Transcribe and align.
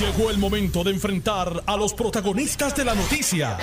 Llegó 0.00 0.28
el 0.28 0.36
momento 0.36 0.84
de 0.84 0.90
enfrentar 0.90 1.62
a 1.64 1.74
los 1.74 1.94
protagonistas 1.94 2.76
de 2.76 2.84
la 2.84 2.94
noticia. 2.94 3.56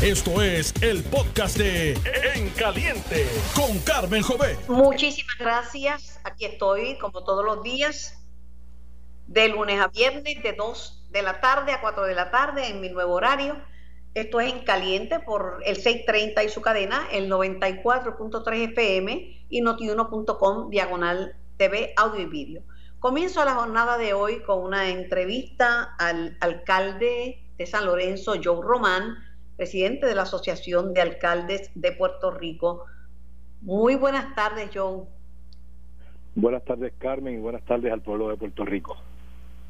Esto 0.00 0.40
es 0.40 0.72
el 0.80 1.04
podcast 1.04 1.58
de 1.58 1.92
En 2.34 2.48
Caliente 2.50 3.26
con 3.54 3.78
Carmen 3.80 4.22
Jové. 4.22 4.56
Muchísimas 4.66 5.36
gracias. 5.38 6.18
Aquí 6.24 6.46
estoy 6.46 6.96
como 6.96 7.22
todos 7.22 7.44
los 7.44 7.62
días, 7.62 8.18
de 9.26 9.48
lunes 9.48 9.78
a 9.78 9.88
viernes, 9.88 10.42
de 10.42 10.54
2 10.54 11.08
de 11.10 11.20
la 11.20 11.42
tarde 11.42 11.72
a 11.72 11.82
4 11.82 12.04
de 12.04 12.14
la 12.14 12.30
tarde 12.30 12.66
en 12.68 12.80
mi 12.80 12.88
nuevo 12.88 13.12
horario. 13.12 13.58
Esto 14.14 14.40
es 14.40 14.54
En 14.54 14.60
Caliente 14.60 15.20
por 15.20 15.60
el 15.66 15.76
630 15.76 16.44
y 16.44 16.48
su 16.48 16.62
cadena, 16.62 17.08
el 17.12 17.30
94.3 17.30 18.70
FM 18.70 19.46
y 19.50 19.60
notiuno.com 19.60 20.70
diagonal 20.70 21.36
TV, 21.58 21.92
audio 21.98 22.22
y 22.22 22.26
vídeo. 22.26 22.62
Comienzo 23.04 23.44
la 23.44 23.56
jornada 23.56 23.98
de 23.98 24.14
hoy 24.14 24.40
con 24.44 24.64
una 24.64 24.88
entrevista 24.88 25.94
al 25.98 26.38
alcalde 26.40 27.38
de 27.58 27.66
San 27.66 27.84
Lorenzo, 27.84 28.36
Joe 28.42 28.62
Román, 28.62 29.16
presidente 29.58 30.06
de 30.06 30.14
la 30.14 30.22
Asociación 30.22 30.94
de 30.94 31.02
Alcaldes 31.02 31.70
de 31.74 31.92
Puerto 31.92 32.30
Rico. 32.30 32.86
Muy 33.60 33.96
buenas 33.96 34.34
tardes, 34.34 34.70
Joe. 34.72 35.02
Buenas 36.34 36.64
tardes, 36.64 36.94
Carmen, 36.96 37.34
y 37.34 37.40
buenas 37.40 37.62
tardes 37.66 37.92
al 37.92 38.00
pueblo 38.00 38.28
de 38.28 38.38
Puerto 38.38 38.64
Rico. 38.64 38.96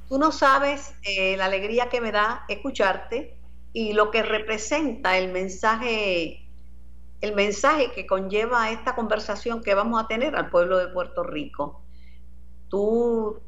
Tú 0.08 0.16
no 0.16 0.30
sabes 0.30 0.94
eh, 1.02 1.36
la 1.36 1.46
alegría 1.46 1.88
que 1.88 2.00
me 2.00 2.12
da 2.12 2.44
escucharte 2.46 3.34
y 3.72 3.94
lo 3.94 4.12
que 4.12 4.22
representa 4.22 5.18
el 5.18 5.32
mensaje, 5.32 6.46
el 7.20 7.34
mensaje 7.34 7.90
que 7.96 8.06
conlleva 8.06 8.70
esta 8.70 8.94
conversación 8.94 9.60
que 9.60 9.74
vamos 9.74 10.00
a 10.00 10.06
tener 10.06 10.36
al 10.36 10.50
pueblo 10.50 10.78
de 10.78 10.86
Puerto 10.86 11.24
Rico. 11.24 11.83
Tú 12.74 13.40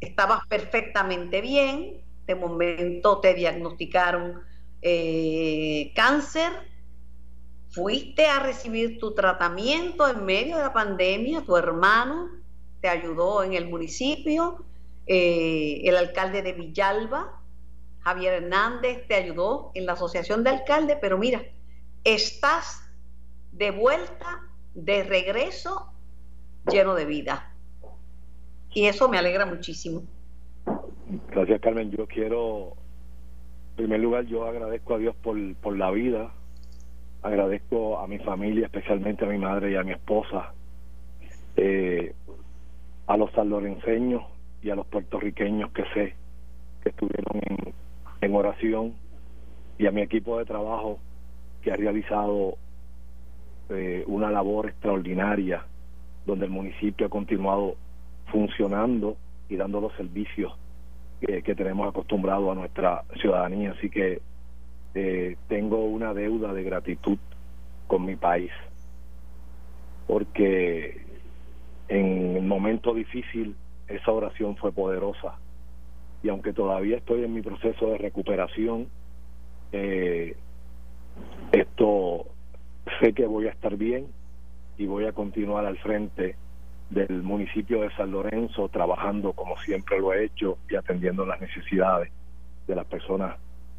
estabas 0.00 0.46
perfectamente 0.46 1.40
bien, 1.40 2.04
de 2.24 2.36
momento 2.36 3.18
te 3.18 3.34
diagnosticaron 3.34 4.44
eh, 4.80 5.90
cáncer, 5.96 6.52
fuiste 7.70 8.26
a 8.26 8.38
recibir 8.38 9.00
tu 9.00 9.12
tratamiento 9.12 10.08
en 10.08 10.24
medio 10.24 10.56
de 10.56 10.62
la 10.62 10.72
pandemia, 10.72 11.42
tu 11.42 11.56
hermano 11.56 12.28
te 12.80 12.88
ayudó 12.88 13.42
en 13.42 13.54
el 13.54 13.68
municipio, 13.68 14.64
eh, 15.08 15.80
el 15.82 15.96
alcalde 15.96 16.42
de 16.42 16.52
Villalba, 16.52 17.42
Javier 18.02 18.34
Hernández, 18.34 19.04
te 19.08 19.16
ayudó 19.16 19.72
en 19.74 19.86
la 19.86 19.94
asociación 19.94 20.44
de 20.44 20.50
alcaldes, 20.50 20.96
pero 21.00 21.18
mira, 21.18 21.42
estás 22.04 22.84
de 23.50 23.72
vuelta, 23.72 24.42
de 24.74 25.02
regreso, 25.02 25.92
lleno 26.70 26.94
de 26.94 27.06
vida 27.06 27.49
y 28.72 28.86
eso 28.86 29.08
me 29.08 29.18
alegra 29.18 29.46
muchísimo. 29.46 30.02
Gracias, 31.30 31.60
Carmen. 31.60 31.90
Yo 31.90 32.06
quiero, 32.06 32.74
en 33.70 33.76
primer 33.76 34.00
lugar, 34.00 34.26
yo 34.26 34.44
agradezco 34.44 34.94
a 34.94 34.98
Dios 34.98 35.14
por, 35.16 35.36
por 35.56 35.76
la 35.76 35.90
vida, 35.90 36.32
agradezco 37.22 37.98
a 37.98 38.06
mi 38.06 38.18
familia, 38.18 38.66
especialmente 38.66 39.24
a 39.24 39.28
mi 39.28 39.38
madre 39.38 39.72
y 39.72 39.76
a 39.76 39.82
mi 39.82 39.92
esposa, 39.92 40.52
eh, 41.56 42.14
a 43.06 43.16
los 43.16 43.30
sallorenseños 43.32 44.22
y 44.62 44.70
a 44.70 44.76
los 44.76 44.86
puertorriqueños 44.86 45.72
que 45.72 45.84
sé 45.94 46.14
que 46.82 46.90
estuvieron 46.90 47.40
en, 47.42 47.74
en 48.20 48.34
oración 48.34 48.94
y 49.78 49.86
a 49.86 49.90
mi 49.90 50.02
equipo 50.02 50.38
de 50.38 50.44
trabajo 50.44 50.98
que 51.62 51.72
ha 51.72 51.76
realizado 51.76 52.56
eh, 53.70 54.04
una 54.06 54.30
labor 54.30 54.68
extraordinaria 54.68 55.64
donde 56.26 56.46
el 56.46 56.50
municipio 56.50 57.06
ha 57.06 57.10
continuado 57.10 57.76
funcionando 58.30 59.16
y 59.48 59.56
dando 59.56 59.80
los 59.80 59.92
servicios 59.94 60.52
que, 61.20 61.54
tenemos 61.54 61.88
acostumbrado 61.88 62.50
a 62.50 62.54
nuestra 62.54 63.04
ciudadanía. 63.20 63.72
Así 63.72 63.90
que 63.90 64.20
eh, 64.94 65.36
tengo 65.48 65.84
una 65.84 66.14
deuda 66.14 66.52
de 66.52 66.62
gratitud 66.62 67.18
con 67.86 68.04
mi 68.04 68.16
país, 68.16 68.52
porque 70.06 71.02
en 71.88 72.36
el 72.36 72.44
momento 72.44 72.94
difícil 72.94 73.56
esa 73.88 74.12
oración 74.12 74.56
fue 74.56 74.72
poderosa. 74.72 75.36
Y 76.22 76.28
aunque 76.28 76.52
todavía 76.52 76.98
estoy 76.98 77.24
en 77.24 77.34
mi 77.34 77.42
proceso 77.42 77.90
de 77.90 77.98
recuperación, 77.98 78.88
eh, 79.72 80.36
esto 81.52 82.26
sé 83.00 83.12
que 83.12 83.26
voy 83.26 83.46
a 83.46 83.50
estar 83.50 83.76
bien 83.76 84.06
y 84.78 84.86
voy 84.86 85.06
a 85.06 85.12
continuar 85.12 85.66
al 85.66 85.78
frente 85.78 86.36
del 86.90 87.22
municipio 87.22 87.82
de 87.82 87.90
San 87.92 88.10
Lorenzo 88.10 88.68
trabajando 88.68 89.32
como 89.32 89.56
siempre 89.58 90.00
lo 90.00 90.12
he 90.12 90.24
hecho 90.24 90.58
y 90.68 90.74
atendiendo 90.74 91.24
las 91.24 91.40
necesidades 91.40 92.10
de 92.66 92.74
las 92.74 92.84
personas 92.86 93.36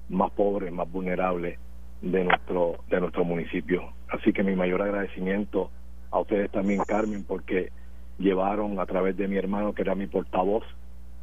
más 0.09 0.31
pobres, 0.31 0.72
más 0.72 0.89
vulnerables 0.89 1.59
de 2.01 2.23
nuestro 2.23 2.77
de 2.89 2.99
nuestro 2.99 3.25
municipio. 3.25 3.94
Así 4.09 4.33
que 4.33 4.44
mi 4.44 4.55
mayor 4.55 4.81
agradecimiento 4.81 5.69
a 6.09 6.19
ustedes 6.19 6.49
también, 6.51 6.81
Carmen, 6.85 7.23
porque 7.23 7.72
llevaron 8.17 8.79
a 8.79 8.85
través 8.85 9.16
de 9.17 9.28
mi 9.28 9.38
hermano, 9.38 9.73
que 9.73 9.81
era 9.81 9.95
mi 9.95 10.07
portavoz, 10.07 10.63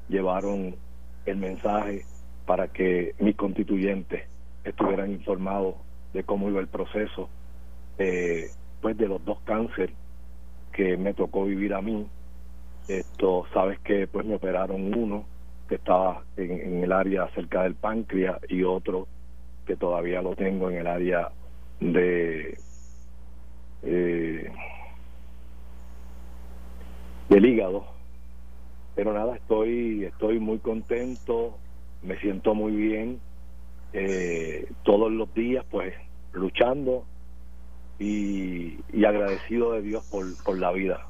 llevaron 0.08 0.76
el 1.26 1.36
mensaje 1.36 2.04
para 2.46 2.68
que 2.68 3.14
mis 3.18 3.36
constituyentes 3.36 4.24
estuvieran 4.64 5.10
informados 5.10 5.74
de 6.12 6.24
cómo 6.24 6.48
iba 6.48 6.60
el 6.60 6.68
proceso 6.68 7.28
eh, 7.98 8.48
pues 8.80 8.96
de 8.96 9.08
los 9.08 9.24
dos 9.24 9.38
cánceres 9.44 9.94
que 10.78 10.96
me 10.96 11.12
tocó 11.12 11.44
vivir 11.44 11.74
a 11.74 11.82
mí. 11.82 12.06
Esto, 12.86 13.46
sabes 13.52 13.80
que 13.80 14.06
pues 14.06 14.24
me 14.24 14.36
operaron 14.36 14.94
uno 14.94 15.24
que 15.68 15.74
estaba 15.74 16.22
en, 16.36 16.84
el 16.84 16.92
área 16.92 17.26
cerca 17.34 17.64
del 17.64 17.74
páncreas 17.74 18.38
y 18.48 18.62
otro 18.62 19.08
que 19.66 19.74
todavía 19.74 20.22
lo 20.22 20.36
tengo 20.36 20.70
en 20.70 20.76
el 20.76 20.86
área 20.86 21.32
de 21.80 22.60
eh, 23.82 24.52
del 27.28 27.44
hígado 27.44 27.84
pero 28.94 29.12
nada 29.12 29.36
estoy 29.36 30.04
estoy 30.04 30.40
muy 30.40 30.58
contento 30.58 31.58
me 32.02 32.18
siento 32.18 32.54
muy 32.54 32.72
bien 32.72 33.20
eh, 33.92 34.72
todos 34.84 35.12
los 35.12 35.32
días 35.34 35.64
pues 35.70 35.94
luchando 36.32 37.04
y, 37.98 38.78
agradecido 39.04 39.72
de 39.72 39.82
Dios 39.82 40.04
por, 40.10 40.26
por 40.42 40.58
la 40.58 40.72
vida. 40.72 41.06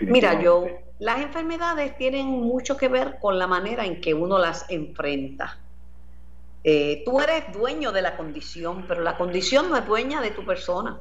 Mira, 0.00 0.42
yo, 0.42 0.66
las 0.98 1.20
enfermedades 1.20 1.96
tienen 1.96 2.26
mucho 2.26 2.76
que 2.76 2.88
ver 2.88 3.18
con 3.20 3.38
la 3.38 3.46
manera 3.46 3.84
en 3.84 4.00
que 4.00 4.14
uno 4.14 4.38
las 4.38 4.68
enfrenta. 4.68 5.58
Eh, 6.64 7.02
tú 7.04 7.20
eres 7.20 7.52
dueño 7.52 7.92
de 7.92 8.02
la 8.02 8.16
condición, 8.16 8.86
pero 8.88 9.02
la 9.02 9.16
condición 9.16 9.70
no 9.70 9.76
es 9.76 9.86
dueña 9.86 10.20
de 10.20 10.30
tu 10.30 10.44
persona. 10.44 11.00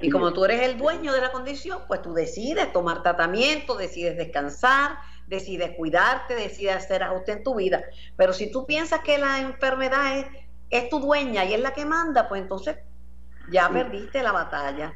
y 0.00 0.10
como 0.10 0.32
tú 0.32 0.44
eres 0.44 0.62
el 0.62 0.78
dueño 0.78 1.12
de 1.12 1.20
la 1.20 1.32
condición, 1.32 1.80
pues 1.88 2.00
tú 2.02 2.14
decides 2.14 2.72
tomar 2.72 3.02
tratamiento, 3.02 3.76
decides 3.76 4.16
descansar, 4.16 4.96
decides 5.26 5.72
cuidarte, 5.76 6.34
decides 6.34 6.76
hacer 6.76 7.02
ajuste 7.02 7.32
en 7.32 7.42
tu 7.42 7.56
vida. 7.56 7.82
Pero 8.16 8.32
si 8.32 8.50
tú 8.50 8.64
piensas 8.64 9.00
que 9.00 9.18
la 9.18 9.40
enfermedad 9.40 10.18
es, 10.18 10.26
es 10.70 10.88
tu 10.88 11.00
dueña 11.00 11.44
y 11.44 11.54
es 11.54 11.60
la 11.60 11.74
que 11.74 11.84
manda, 11.84 12.28
pues 12.28 12.40
entonces 12.40 12.76
ya 13.50 13.68
perdiste 13.70 14.22
la 14.22 14.32
batalla. 14.32 14.94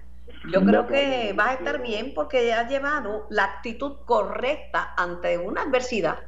Yo 0.51 0.65
creo 0.65 0.87
que 0.87 1.33
vas 1.37 1.49
a 1.49 1.55
estar 1.55 1.83
bien 1.83 2.15
porque 2.15 2.53
has 2.53 2.71
llevado 2.71 3.27
la 3.31 3.45
actitud 3.45 3.97
correcta 4.05 4.95
ante 4.97 5.39
una 5.39 5.63
adversidad. 5.63 6.19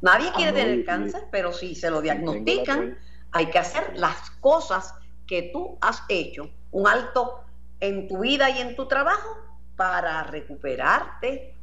Nadie 0.00 0.32
quiere 0.32 0.50
ah, 0.50 0.54
tener 0.54 0.84
cáncer, 0.84 1.24
pero 1.30 1.52
si 1.52 1.74
se 1.74 1.90
lo 1.90 2.00
diagnostican, 2.00 2.98
hay 3.32 3.46
que 3.46 3.58
hacer 3.58 3.92
las 3.96 4.30
cosas 4.40 4.94
que 5.26 5.50
tú 5.52 5.78
has 5.80 6.02
hecho. 6.08 6.50
Un 6.70 6.88
alto 6.88 7.44
en 7.80 8.08
tu 8.08 8.20
vida 8.20 8.50
y 8.50 8.60
en 8.60 8.76
tu 8.76 8.86
trabajo 8.86 9.38
para 9.76 10.22
recuperarte. 10.24 11.54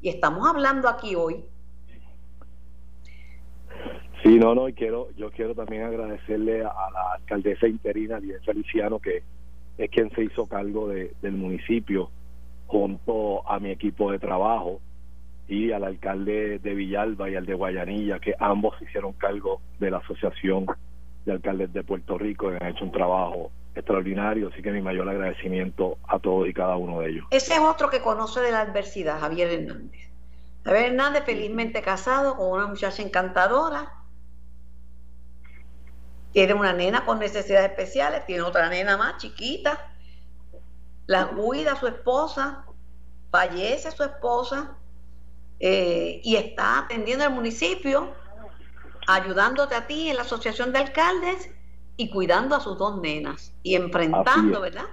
Y 0.00 0.08
estamos 0.08 0.46
hablando 0.46 0.88
aquí 0.88 1.14
hoy. 1.14 1.44
Sí, 4.22 4.38
no, 4.38 4.54
no, 4.54 4.68
y 4.68 4.72
quiero, 4.72 5.08
yo 5.16 5.30
quiero 5.30 5.54
también 5.54 5.84
agradecerle 5.84 6.62
a, 6.62 6.90
la 6.92 7.12
alcaldesa 7.14 7.68
interina, 7.68 8.18
Lidia 8.18 8.40
Feliciano, 8.44 8.98
que 8.98 9.22
es 9.76 9.90
quien 9.90 10.10
se 10.10 10.24
hizo 10.24 10.46
cargo 10.46 10.88
de, 10.88 11.12
del 11.22 11.34
municipio 11.34 12.10
junto 12.66 13.48
a 13.48 13.60
mi 13.60 13.70
equipo 13.70 14.10
de 14.10 14.18
trabajo 14.18 14.80
y 15.46 15.72
al 15.72 15.84
alcalde 15.84 16.58
de 16.58 16.74
Villalba 16.74 17.30
y 17.30 17.36
al 17.36 17.46
de 17.46 17.54
Guayanilla, 17.54 18.18
que 18.18 18.34
ambos 18.38 18.74
hicieron 18.82 19.12
cargo 19.14 19.60
de 19.78 19.90
la 19.90 19.98
Asociación 19.98 20.66
de 21.24 21.32
Alcaldes 21.32 21.72
de 21.72 21.84
Puerto 21.84 22.18
Rico, 22.18 22.52
y 22.52 22.56
han 22.60 22.68
hecho 22.68 22.84
un 22.84 22.92
trabajo 22.92 23.50
extraordinario, 23.74 24.48
así 24.48 24.60
que 24.60 24.72
mi 24.72 24.82
mayor 24.82 25.08
agradecimiento 25.08 25.98
a 26.06 26.18
todos 26.18 26.48
y 26.48 26.52
cada 26.52 26.76
uno 26.76 27.00
de 27.00 27.10
ellos. 27.10 27.26
Ese 27.30 27.54
es 27.54 27.60
otro 27.60 27.88
que 27.88 28.00
conoce 28.00 28.40
de 28.40 28.50
la 28.50 28.60
adversidad, 28.60 29.20
Javier 29.20 29.50
Hernández. 29.50 30.10
Javier 30.64 30.86
Hernández, 30.86 31.24
felizmente 31.24 31.80
casado 31.80 32.36
con 32.36 32.50
una 32.50 32.66
muchacha 32.66 33.02
encantadora, 33.02 33.92
tiene 36.32 36.54
una 36.54 36.72
nena 36.72 37.04
con 37.04 37.18
necesidades 37.18 37.70
especiales, 37.70 38.26
tiene 38.26 38.42
otra 38.42 38.68
nena 38.68 38.96
más 38.96 39.16
chiquita, 39.18 39.92
la 41.06 41.28
cuida 41.28 41.76
su 41.76 41.86
esposa, 41.86 42.64
fallece 43.30 43.90
su 43.90 44.02
esposa 44.02 44.76
eh, 45.58 46.20
y 46.22 46.36
está 46.36 46.80
atendiendo 46.80 47.24
al 47.24 47.32
municipio 47.32 48.14
ayudándote 49.08 49.74
a 49.74 49.86
ti 49.86 50.10
en 50.10 50.16
la 50.16 50.22
asociación 50.22 50.70
de 50.70 50.80
alcaldes 50.80 51.50
y 51.96 52.10
cuidando 52.10 52.54
a 52.54 52.60
sus 52.60 52.76
dos 52.76 53.00
nenas 53.00 53.52
y 53.62 53.74
enfrentando, 53.74 54.60
¿verdad? 54.60 54.84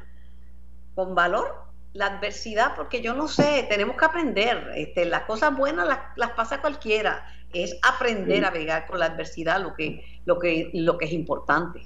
Con 0.95 1.13
valor 1.13 1.65
la 1.91 2.07
adversidad, 2.07 2.75
porque 2.75 3.01
yo 3.01 3.13
no 3.13 3.27
sé, 3.27 3.65
tenemos 3.69 3.97
que 3.97 4.05
aprender. 4.05 4.71
Este, 4.75 5.05
las 5.05 5.23
cosas 5.23 5.55
buenas 5.55 5.87
las, 6.15 6.31
pasa 6.31 6.61
cualquiera. 6.61 7.25
Es 7.63 7.79
aprender 7.81 8.43
a 8.45 8.51
vegar 8.51 8.85
con 8.85 8.99
la 8.99 9.05
adversidad 9.05 9.61
lo 9.61 9.73
que, 9.73 10.03
lo 10.25 10.37
que, 10.39 10.69
lo 10.73 10.97
que 10.97 11.05
es 11.05 11.13
importante. 11.13 11.81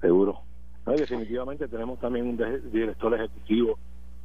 Seguro. 0.00 0.40
definitivamente 0.84 1.68
tenemos 1.68 1.98
también 1.98 2.26
un 2.26 2.70
director 2.70 3.14
ejecutivo 3.14 3.78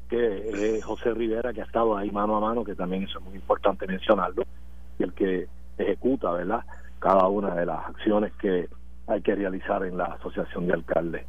que 0.09 0.77
es 0.77 0.83
José 0.83 1.13
Rivera, 1.13 1.53
que 1.53 1.61
ha 1.61 1.65
estado 1.65 1.97
ahí 1.97 2.11
mano 2.11 2.37
a 2.37 2.39
mano, 2.39 2.63
que 2.63 2.75
también 2.75 3.03
eso 3.03 3.19
es 3.19 3.25
muy 3.25 3.35
importante 3.35 3.85
mencionarlo, 3.87 4.43
y 4.97 5.03
el 5.03 5.13
que 5.13 5.47
ejecuta, 5.77 6.31
¿verdad? 6.31 6.63
Cada 6.99 7.27
una 7.27 7.53
de 7.55 7.65
las 7.65 7.85
acciones 7.87 8.31
que 8.39 8.67
hay 9.07 9.21
que 9.21 9.35
realizar 9.35 9.83
en 9.83 9.97
la 9.97 10.05
Asociación 10.05 10.67
de 10.67 10.73
Alcaldes. 10.73 11.25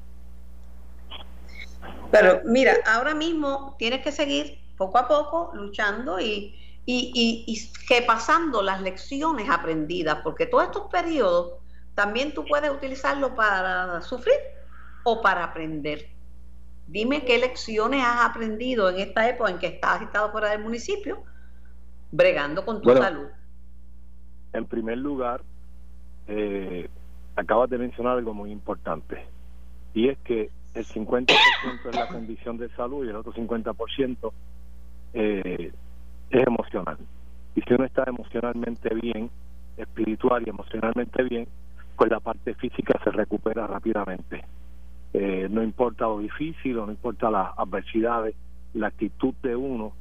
Pero 2.11 2.41
mira, 2.45 2.75
ahora 2.87 3.15
mismo 3.15 3.77
tienes 3.79 4.03
que 4.03 4.13
seguir 4.13 4.59
poco 4.77 4.99
a 4.99 5.09
poco 5.09 5.51
luchando 5.55 6.19
y, 6.21 6.55
y, 6.91 7.45
y, 7.47 7.87
que 7.87 8.01
pasando 8.01 8.63
las 8.63 8.81
lecciones 8.81 9.51
aprendidas, 9.51 10.21
porque 10.25 10.47
todos 10.47 10.65
estos 10.65 10.91
periodos 10.91 11.53
también 11.95 12.33
tú 12.33 12.47
puedes 12.47 12.71
utilizarlo 12.71 13.35
para 13.35 14.01
sufrir 14.01 14.39
o 15.05 15.21
para 15.21 15.45
aprender. 15.45 16.09
Dime 16.87 17.27
qué 17.27 17.37
lecciones 17.37 18.03
has 18.03 18.31
aprendido 18.31 18.89
en 18.89 19.01
esta 19.01 19.29
época 19.29 19.51
en 19.51 19.59
que 19.59 19.67
estás 19.67 20.01
estado 20.01 20.33
fuera 20.33 20.49
del 20.49 20.63
municipio, 20.63 21.23
bregando 22.11 22.65
con 22.65 22.81
tu 22.81 22.91
salud. 22.97 23.27
En 24.55 24.65
primer 24.65 24.97
lugar, 24.97 25.43
eh, 26.27 26.89
acabas 27.37 27.69
de 27.69 27.77
mencionar 27.77 28.17
algo 28.17 28.33
muy 28.33 28.51
importante, 28.51 29.27
y 29.93 30.09
es 30.09 30.17
que 30.21 30.51
el 30.73 30.87
50% 30.87 31.29
es 31.91 31.95
la 31.95 32.09
condición 32.09 32.57
de 32.57 32.71
salud 32.71 33.05
y 33.05 33.11
el 33.11 33.17
otro 33.17 33.35
50% 33.35 34.33
eh, 35.13 35.71
es 36.31 36.47
emocional. 36.47 36.99
Y 37.55 37.63
si 37.63 37.75
uno 37.75 37.85
está 37.85 38.05
emocionalmente 38.07 38.95
bien, 38.95 39.31
espiritual 39.77 40.43
y 40.47 40.51
emocionalmente 40.51 41.23
bien, 41.23 41.49
pues 41.97 42.11
la 42.11 42.21
parte 42.21 42.55
física 42.55 42.99
se 43.03 43.11
recupera 43.11 43.67
rápidamente. 43.67 44.45
Eh, 45.13 45.49
no 45.51 45.63
importa 45.63 46.05
lo 46.05 46.19
difícil 46.19 46.79
o 46.79 46.87
no 46.87 46.93
importa 46.93 47.31
las 47.31 47.51
adversidades, 47.57 48.35
la 48.75 48.89
actitud 48.89 49.35
de 49.43 49.57
uno 49.57 49.93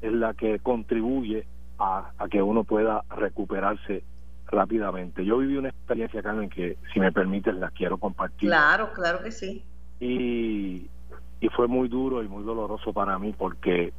es 0.00 0.12
la 0.12 0.34
que 0.34 0.58
contribuye 0.60 1.46
a, 1.78 2.10
a 2.16 2.28
que 2.28 2.40
uno 2.40 2.64
pueda 2.64 3.02
recuperarse 3.10 4.04
rápidamente. 4.46 5.24
Yo 5.24 5.38
viví 5.38 5.56
una 5.56 5.70
experiencia, 5.70 6.22
Carmen, 6.22 6.48
que 6.48 6.76
si 6.92 7.00
me 7.00 7.12
permites 7.12 7.54
la 7.54 7.70
quiero 7.70 7.98
compartir. 7.98 8.48
Claro, 8.48 8.92
claro 8.92 9.22
que 9.22 9.32
sí. 9.32 9.64
Y, 10.00 10.86
y 11.40 11.48
fue 11.48 11.66
muy 11.66 11.88
duro 11.88 12.22
y 12.22 12.28
muy 12.28 12.44
doloroso 12.44 12.92
para 12.92 13.18
mí 13.18 13.34
porque 13.36 13.92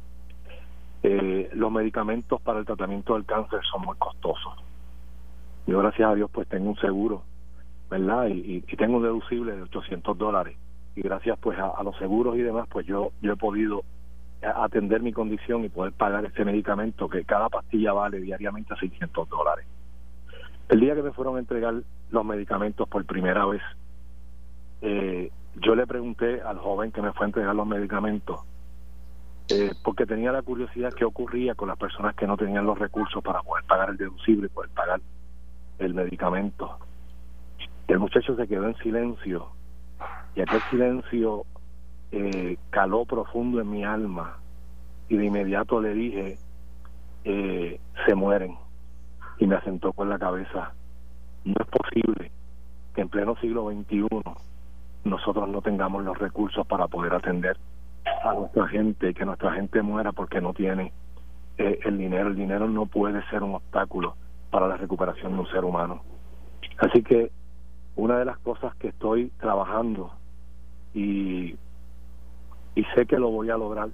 eh, 1.08 1.50
los 1.52 1.70
medicamentos 1.70 2.40
para 2.40 2.58
el 2.58 2.64
tratamiento 2.64 3.14
del 3.14 3.24
cáncer 3.24 3.60
son 3.70 3.82
muy 3.82 3.96
costosos. 3.96 4.54
Yo 5.68 5.78
gracias 5.78 6.10
a 6.10 6.14
Dios 6.16 6.28
pues 6.32 6.48
tengo 6.48 6.68
un 6.68 6.76
seguro, 6.78 7.22
¿verdad? 7.88 8.26
Y, 8.26 8.62
tengo 8.76 8.96
un 8.96 9.04
deducible 9.04 9.54
de 9.54 9.62
800 9.62 10.18
dólares. 10.18 10.56
Y 10.96 11.02
gracias 11.02 11.38
pues 11.38 11.56
a, 11.60 11.68
a, 11.68 11.84
los 11.84 11.96
seguros 11.98 12.36
y 12.36 12.42
demás 12.42 12.66
pues 12.68 12.86
yo, 12.86 13.12
yo 13.22 13.34
he 13.34 13.36
podido 13.36 13.84
atender 14.42 15.00
mi 15.00 15.12
condición 15.12 15.64
y 15.64 15.68
poder 15.68 15.92
pagar 15.92 16.24
este 16.24 16.44
medicamento 16.44 17.08
que 17.08 17.24
cada 17.24 17.48
pastilla 17.50 17.92
vale 17.92 18.20
diariamente 18.20 18.74
600 18.74 19.28
dólares. 19.28 19.64
El 20.68 20.80
día 20.80 20.96
que 20.96 21.02
me 21.02 21.12
fueron 21.12 21.36
a 21.36 21.38
entregar 21.38 21.74
los 22.10 22.24
medicamentos 22.24 22.88
por 22.88 23.04
primera 23.04 23.46
vez, 23.46 23.62
eh, 24.82 25.30
yo 25.54 25.76
le 25.76 25.86
pregunté 25.86 26.42
al 26.42 26.58
joven 26.58 26.90
que 26.90 27.00
me 27.00 27.12
fue 27.12 27.26
a 27.26 27.28
entregar 27.28 27.54
los 27.54 27.66
medicamentos, 27.66 28.40
eh, 29.48 29.72
porque 29.84 30.06
tenía 30.06 30.32
la 30.32 30.42
curiosidad 30.42 30.92
qué 30.92 31.04
ocurría 31.04 31.54
con 31.54 31.68
las 31.68 31.78
personas 31.78 32.14
que 32.14 32.26
no 32.26 32.36
tenían 32.36 32.66
los 32.66 32.78
recursos 32.78 33.22
para 33.22 33.42
poder 33.42 33.64
pagar 33.64 33.90
el 33.90 33.96
deducible 33.96 34.48
poder 34.48 34.70
pagar 34.70 35.00
el 35.78 35.94
medicamento. 35.94 36.78
El 37.86 37.98
muchacho 37.98 38.34
se 38.34 38.48
quedó 38.48 38.66
en 38.66 38.76
silencio 38.78 39.48
y 40.34 40.40
aquel 40.40 40.60
silencio 40.70 41.44
eh, 42.10 42.56
caló 42.70 43.04
profundo 43.04 43.60
en 43.60 43.70
mi 43.70 43.84
alma 43.84 44.38
y 45.08 45.16
de 45.16 45.26
inmediato 45.26 45.80
le 45.80 45.94
dije, 45.94 46.38
se 47.24 48.14
mueren 48.14 48.56
y 49.38 49.46
me 49.46 49.56
asentó 49.56 49.92
con 49.92 50.08
la 50.08 50.18
cabeza. 50.18 50.72
No 51.44 51.54
es 51.60 51.66
posible 51.68 52.30
que 52.94 53.02
en 53.02 53.08
pleno 53.08 53.36
siglo 53.36 53.70
XXI 53.70 54.06
nosotros 55.04 55.48
no 55.48 55.62
tengamos 55.62 56.04
los 56.04 56.18
recursos 56.18 56.66
para 56.66 56.88
poder 56.88 57.14
atender 57.14 57.56
a 58.22 58.34
nuestra 58.34 58.68
gente 58.68 59.14
que 59.14 59.24
nuestra 59.24 59.52
gente 59.52 59.82
muera 59.82 60.12
porque 60.12 60.40
no 60.40 60.52
tiene 60.52 60.92
eh, 61.58 61.78
el 61.84 61.98
dinero. 61.98 62.28
El 62.28 62.36
dinero 62.36 62.68
no 62.68 62.86
puede 62.86 63.22
ser 63.28 63.42
un 63.42 63.54
obstáculo 63.54 64.16
para 64.50 64.68
la 64.68 64.76
recuperación 64.76 65.32
de 65.32 65.40
un 65.40 65.46
ser 65.48 65.64
humano. 65.64 66.02
Así 66.78 67.02
que 67.02 67.30
una 67.96 68.18
de 68.18 68.24
las 68.24 68.38
cosas 68.38 68.74
que 68.76 68.88
estoy 68.88 69.30
trabajando 69.38 70.12
y, 70.94 71.56
y 72.74 72.84
sé 72.94 73.06
que 73.06 73.18
lo 73.18 73.30
voy 73.30 73.50
a 73.50 73.56
lograr 73.56 73.88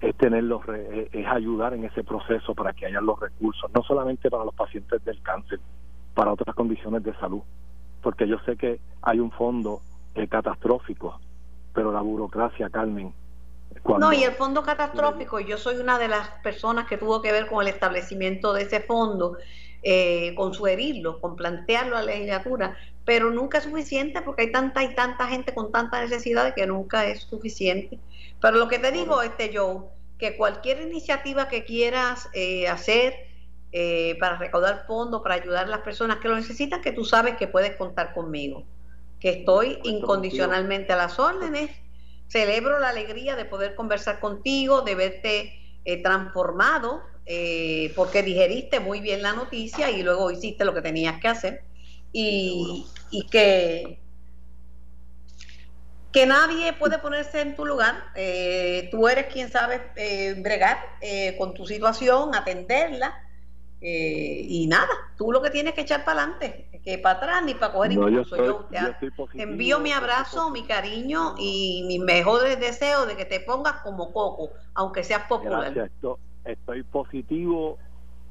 es 0.00 0.16
tener 0.16 0.44
los 0.44 0.62
es 0.68 1.26
ayudar 1.26 1.74
en 1.74 1.84
ese 1.84 2.04
proceso 2.04 2.54
para 2.54 2.72
que 2.72 2.86
haya 2.86 3.00
los 3.00 3.18
recursos 3.18 3.68
no 3.74 3.82
solamente 3.82 4.30
para 4.30 4.44
los 4.44 4.54
pacientes 4.54 5.04
del 5.04 5.20
cáncer 5.22 5.58
para 6.14 6.32
otras 6.32 6.54
condiciones 6.54 7.02
de 7.02 7.12
salud 7.14 7.42
porque 8.00 8.28
yo 8.28 8.38
sé 8.46 8.56
que 8.56 8.78
hay 9.02 9.18
un 9.18 9.32
fondo 9.32 9.80
eh, 10.14 10.28
catastrófico 10.28 11.18
pero 11.78 11.92
la 11.92 12.00
burocracia 12.00 12.68
Carmen 12.68 13.14
no 13.98 14.12
y 14.12 14.24
el 14.24 14.32
fondo 14.32 14.62
catastrófico 14.62 15.38
yo 15.38 15.56
soy 15.56 15.76
una 15.76 15.98
de 15.98 16.08
las 16.08 16.28
personas 16.42 16.88
que 16.88 16.98
tuvo 16.98 17.22
que 17.22 17.30
ver 17.30 17.46
con 17.46 17.62
el 17.62 17.68
establecimiento 17.72 18.52
de 18.52 18.62
ese 18.62 18.80
fondo 18.80 19.36
eh, 19.82 20.34
con 20.34 20.52
sugerirlo 20.52 21.20
con 21.20 21.36
plantearlo 21.36 21.96
a 21.96 22.00
la 22.00 22.06
legislatura 22.06 22.76
pero 23.08 23.30
nunca 23.30 23.56
es 23.56 23.64
suficiente 23.64 24.20
porque 24.20 24.42
hay 24.42 24.52
tanta 24.52 24.84
y 24.84 24.94
tanta 24.94 25.28
gente 25.28 25.54
con 25.54 25.72
tanta 25.72 25.98
necesidad 26.02 26.54
que 26.54 26.66
nunca 26.66 27.06
es 27.06 27.22
suficiente. 27.22 27.98
Pero 28.38 28.58
lo 28.58 28.68
que 28.68 28.78
te 28.78 28.92
digo, 28.92 29.22
este 29.22 29.50
Joe, 29.56 29.86
que 30.18 30.36
cualquier 30.36 30.82
iniciativa 30.82 31.48
que 31.48 31.64
quieras 31.64 32.28
eh, 32.34 32.68
hacer 32.68 33.14
eh, 33.72 34.18
para 34.20 34.36
recaudar 34.36 34.84
fondos, 34.86 35.22
para 35.22 35.36
ayudar 35.36 35.64
a 35.64 35.68
las 35.68 35.80
personas 35.80 36.18
que 36.18 36.28
lo 36.28 36.36
necesitan, 36.36 36.82
que 36.82 36.92
tú 36.92 37.02
sabes 37.06 37.38
que 37.38 37.48
puedes 37.48 37.76
contar 37.76 38.12
conmigo, 38.12 38.64
que 39.20 39.30
estoy 39.30 39.78
incondicionalmente 39.84 40.92
a 40.92 40.96
las 40.96 41.18
órdenes. 41.18 41.70
Celebro 42.28 42.78
la 42.78 42.90
alegría 42.90 43.36
de 43.36 43.44
poder 43.44 43.74
conversar 43.74 44.20
contigo, 44.20 44.82
de 44.82 44.94
verte 44.94 45.52
eh, 45.84 46.02
transformado, 46.02 47.02
porque 47.94 48.22
digeriste 48.22 48.80
muy 48.80 49.00
bien 49.00 49.22
la 49.22 49.34
noticia 49.34 49.90
y 49.90 50.02
luego 50.02 50.30
hiciste 50.30 50.64
lo 50.64 50.72
que 50.72 50.80
tenías 50.80 51.20
que 51.20 51.28
hacer. 51.28 51.62
Y, 52.12 52.86
y 53.10 53.26
que 53.26 53.98
que 56.12 56.26
nadie 56.26 56.72
puede 56.72 56.98
ponerse 56.98 57.40
en 57.40 57.54
tu 57.54 57.64
lugar. 57.64 57.94
Eh, 58.14 58.88
tú 58.90 59.08
eres 59.08 59.26
quien 59.32 59.50
sabe 59.50 59.92
eh, 59.96 60.34
bregar 60.38 60.78
eh, 61.00 61.36
con 61.36 61.54
tu 61.54 61.66
situación, 61.66 62.34
atenderla. 62.34 63.14
Y 63.80 64.66
nada, 64.66 64.88
tú 65.16 65.30
lo 65.30 65.40
que 65.40 65.50
tienes 65.50 65.74
que 65.74 65.82
echar 65.82 66.04
para 66.04 66.22
adelante, 66.22 66.80
que 66.82 66.98
para 66.98 67.18
atrás 67.18 67.44
ni 67.44 67.54
para 67.54 67.72
coger 67.72 67.92
impulso. 67.92 68.36
Yo, 68.36 68.66
te 69.32 69.42
envío 69.42 69.78
mi 69.78 69.92
abrazo, 69.92 70.50
mi 70.50 70.64
cariño 70.64 71.34
y 71.38 71.84
mis 71.86 72.00
mejores 72.00 72.58
deseos 72.58 73.06
de 73.06 73.16
que 73.16 73.24
te 73.24 73.40
pongas 73.40 73.74
como 73.82 74.12
coco, 74.12 74.50
aunque 74.74 75.04
seas 75.04 75.24
popular. 75.28 75.90
Estoy 76.44 76.82
positivo, 76.82 77.78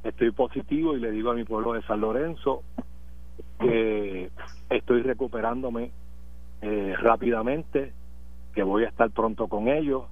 estoy 0.04 0.32
positivo 0.32 0.96
y 0.98 1.00
le 1.00 1.12
digo 1.12 1.32
a 1.32 1.34
mi 1.36 1.44
pueblo 1.44 1.74
de 1.74 1.84
San 1.84 2.02
Lorenzo 2.02 2.64
que 3.60 4.32
estoy 4.70 5.02
recuperándome 5.04 5.92
eh, 6.62 6.96
rápidamente, 6.98 7.94
que 8.54 8.64
voy 8.64 8.84
a 8.84 8.88
estar 8.88 9.12
pronto 9.12 9.48
con 9.48 9.68
ellos 9.68 10.06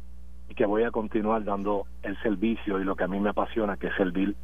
y 0.50 0.56
que 0.56 0.66
voy 0.66 0.84
a 0.84 0.92
continuar 0.92 1.44
dando 1.44 1.88
el 2.04 2.22
servicio 2.22 2.80
y 2.80 2.84
lo 2.84 2.96
que 2.96 3.04
a 3.04 3.08
mí 3.08 3.20
me 3.20 3.30
apasiona, 3.30 3.78
que 3.78 3.88
es 3.88 3.96
servir 3.96 4.36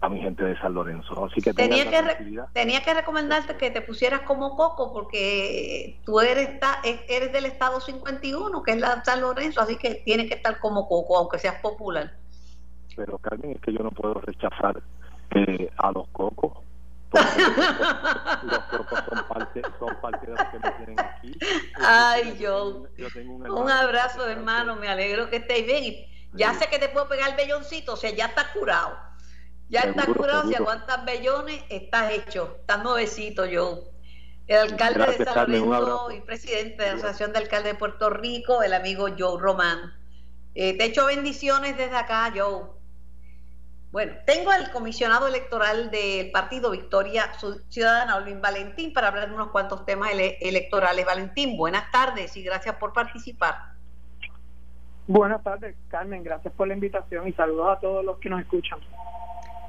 a 0.00 0.08
mi 0.08 0.20
gente 0.20 0.44
de 0.44 0.58
San 0.60 0.74
Lorenzo. 0.74 1.24
Así 1.24 1.40
que 1.40 1.52
tenía 1.52 1.90
que, 1.90 2.42
tenía 2.52 2.82
que 2.82 2.94
recomendarte 2.94 3.56
que 3.56 3.70
te 3.70 3.80
pusieras 3.80 4.20
como 4.20 4.56
Coco 4.56 4.92
porque 4.92 6.00
tú 6.04 6.20
eres, 6.20 6.60
eres 7.08 7.32
del 7.32 7.46
estado 7.46 7.80
51, 7.80 8.62
que 8.62 8.72
es 8.72 8.78
la 8.78 9.04
San 9.04 9.20
Lorenzo, 9.20 9.60
así 9.60 9.76
que 9.76 9.96
tienes 10.04 10.28
que 10.28 10.34
estar 10.34 10.58
como 10.60 10.88
Coco, 10.88 11.18
aunque 11.18 11.38
seas 11.38 11.60
popular. 11.60 12.12
Pero 12.94 13.18
Carmen, 13.18 13.52
es 13.52 13.60
que 13.60 13.72
yo 13.72 13.80
no 13.80 13.90
puedo 13.90 14.14
rechazar 14.14 14.82
eh, 15.34 15.70
a 15.76 15.92
los 15.92 16.08
Cocos 16.08 16.58
los 18.42 18.58
cocos 18.70 18.98
son 19.08 19.24
parte, 19.28 19.62
son 19.78 19.96
parte 20.00 20.26
de 20.26 20.32
los 20.32 20.44
que 20.48 20.58
me 20.58 20.70
tienen 20.72 21.00
aquí. 21.00 21.38
Ay, 21.80 22.36
yo. 22.38 22.84
un, 23.24 23.70
abrazo, 23.70 24.28
hermano. 24.28 24.76
Me 24.76 24.88
alegro 24.88 25.30
que 25.30 25.36
estés 25.36 25.64
bien. 25.64 26.06
ya 26.34 26.52
sé 26.52 26.68
que 26.68 26.78
te 26.78 26.90
puedo 26.90 27.08
pegar 27.08 27.30
el 27.30 27.36
belloncito, 27.36 27.94
o 27.94 27.96
sea, 27.96 28.10
ya 28.10 28.26
estás 28.26 28.48
curado. 28.48 29.07
Ya 29.68 29.80
estás 29.80 30.06
curado, 30.06 30.48
si 30.48 30.54
aguantas 30.54 31.04
bellones, 31.04 31.62
estás 31.68 32.12
hecho, 32.12 32.56
estás 32.60 32.82
nuevecito, 32.82 33.44
yo. 33.44 33.84
El 34.46 34.72
alcalde 34.72 35.18
de 35.18 35.24
San 35.26 35.52
Lorenzo 35.52 36.10
y 36.10 36.20
presidente 36.22 36.82
de 36.82 36.88
la 36.88 36.96
Asociación 36.96 37.32
de 37.34 37.40
Alcaldes 37.40 37.74
de 37.74 37.78
Puerto 37.78 38.08
Rico, 38.08 38.62
el 38.62 38.72
amigo 38.72 39.08
Joe 39.18 39.38
Román. 39.38 39.92
Eh, 40.54 40.78
te 40.78 40.86
echo 40.86 41.04
bendiciones 41.04 41.76
desde 41.76 41.96
acá, 41.96 42.32
Joe. 42.34 42.78
Bueno, 43.92 44.14
tengo 44.26 44.50
al 44.50 44.70
comisionado 44.70 45.28
electoral 45.28 45.90
del 45.90 46.30
partido 46.30 46.70
Victoria 46.70 47.30
Ciudadana, 47.68 48.16
Olvin 48.16 48.40
Valentín, 48.40 48.94
para 48.94 49.08
hablar 49.08 49.28
de 49.28 49.34
unos 49.34 49.50
cuantos 49.50 49.84
temas 49.84 50.10
electorales. 50.40 51.04
Valentín, 51.04 51.58
buenas 51.58 51.90
tardes 51.90 52.34
y 52.38 52.42
gracias 52.42 52.76
por 52.76 52.94
participar. 52.94 53.72
Buenas 55.06 55.42
tardes, 55.42 55.74
Carmen. 55.88 56.22
Gracias 56.22 56.52
por 56.54 56.68
la 56.68 56.74
invitación 56.74 57.28
y 57.28 57.32
saludos 57.32 57.76
a 57.76 57.80
todos 57.80 58.04
los 58.04 58.18
que 58.18 58.28
nos 58.28 58.40
escuchan. 58.40 58.78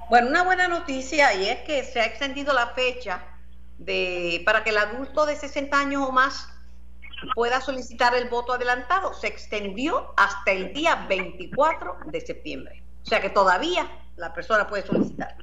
Bueno, 0.09 0.29
una 0.29 0.43
buena 0.43 0.67
noticia 0.67 1.35
y 1.35 1.47
es 1.47 1.59
que 1.61 1.83
se 1.83 1.99
ha 1.99 2.05
extendido 2.05 2.51
la 2.51 2.67
fecha 2.67 3.21
de 3.77 4.41
para 4.43 4.63
que 4.63 4.71
el 4.71 4.77
adulto 4.77 5.27
de 5.27 5.35
60 5.35 5.79
años 5.79 6.07
o 6.07 6.11
más 6.11 6.51
pueda 7.35 7.61
solicitar 7.61 8.15
el 8.15 8.27
voto 8.27 8.53
adelantado. 8.53 9.13
Se 9.13 9.27
extendió 9.27 10.13
hasta 10.17 10.51
el 10.51 10.73
día 10.73 11.05
24 11.07 11.97
de 12.07 12.21
septiembre. 12.21 12.81
O 13.03 13.05
sea 13.05 13.21
que 13.21 13.29
todavía 13.29 13.85
la 14.17 14.33
persona 14.33 14.67
puede 14.67 14.83
solicitar. 14.83 15.35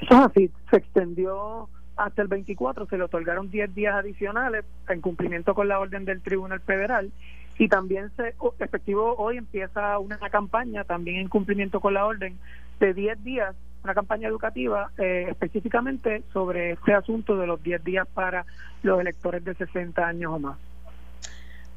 Eso 0.00 0.14
es 0.14 0.20
así, 0.20 0.50
se 0.70 0.76
extendió 0.76 1.68
hasta 1.96 2.22
el 2.22 2.28
24, 2.28 2.86
se 2.86 2.96
le 2.96 3.02
otorgaron 3.02 3.50
10 3.50 3.74
días 3.74 3.96
adicionales 3.96 4.64
en 4.88 5.00
cumplimiento 5.00 5.52
con 5.52 5.66
la 5.66 5.80
orden 5.80 6.04
del 6.04 6.22
Tribunal 6.22 6.60
Federal 6.60 7.10
y 7.58 7.68
también 7.68 8.12
se 8.16 8.36
efectivo 8.60 9.16
hoy 9.18 9.36
empieza 9.36 9.98
una 9.98 10.16
campaña 10.30 10.84
también 10.84 11.16
en 11.16 11.28
cumplimiento 11.28 11.80
con 11.80 11.94
la 11.94 12.06
orden 12.06 12.38
de 12.78 12.94
10 12.94 13.24
días 13.24 13.54
una 13.84 13.94
campaña 13.94 14.28
educativa 14.28 14.90
eh, 14.98 15.26
específicamente 15.30 16.22
sobre 16.32 16.72
este 16.72 16.94
asunto 16.94 17.36
de 17.36 17.46
los 17.46 17.62
10 17.62 17.84
días 17.84 18.06
para 18.12 18.44
los 18.82 19.00
electores 19.00 19.44
de 19.44 19.54
60 19.54 20.06
años 20.06 20.32
o 20.34 20.38
más. 20.38 20.58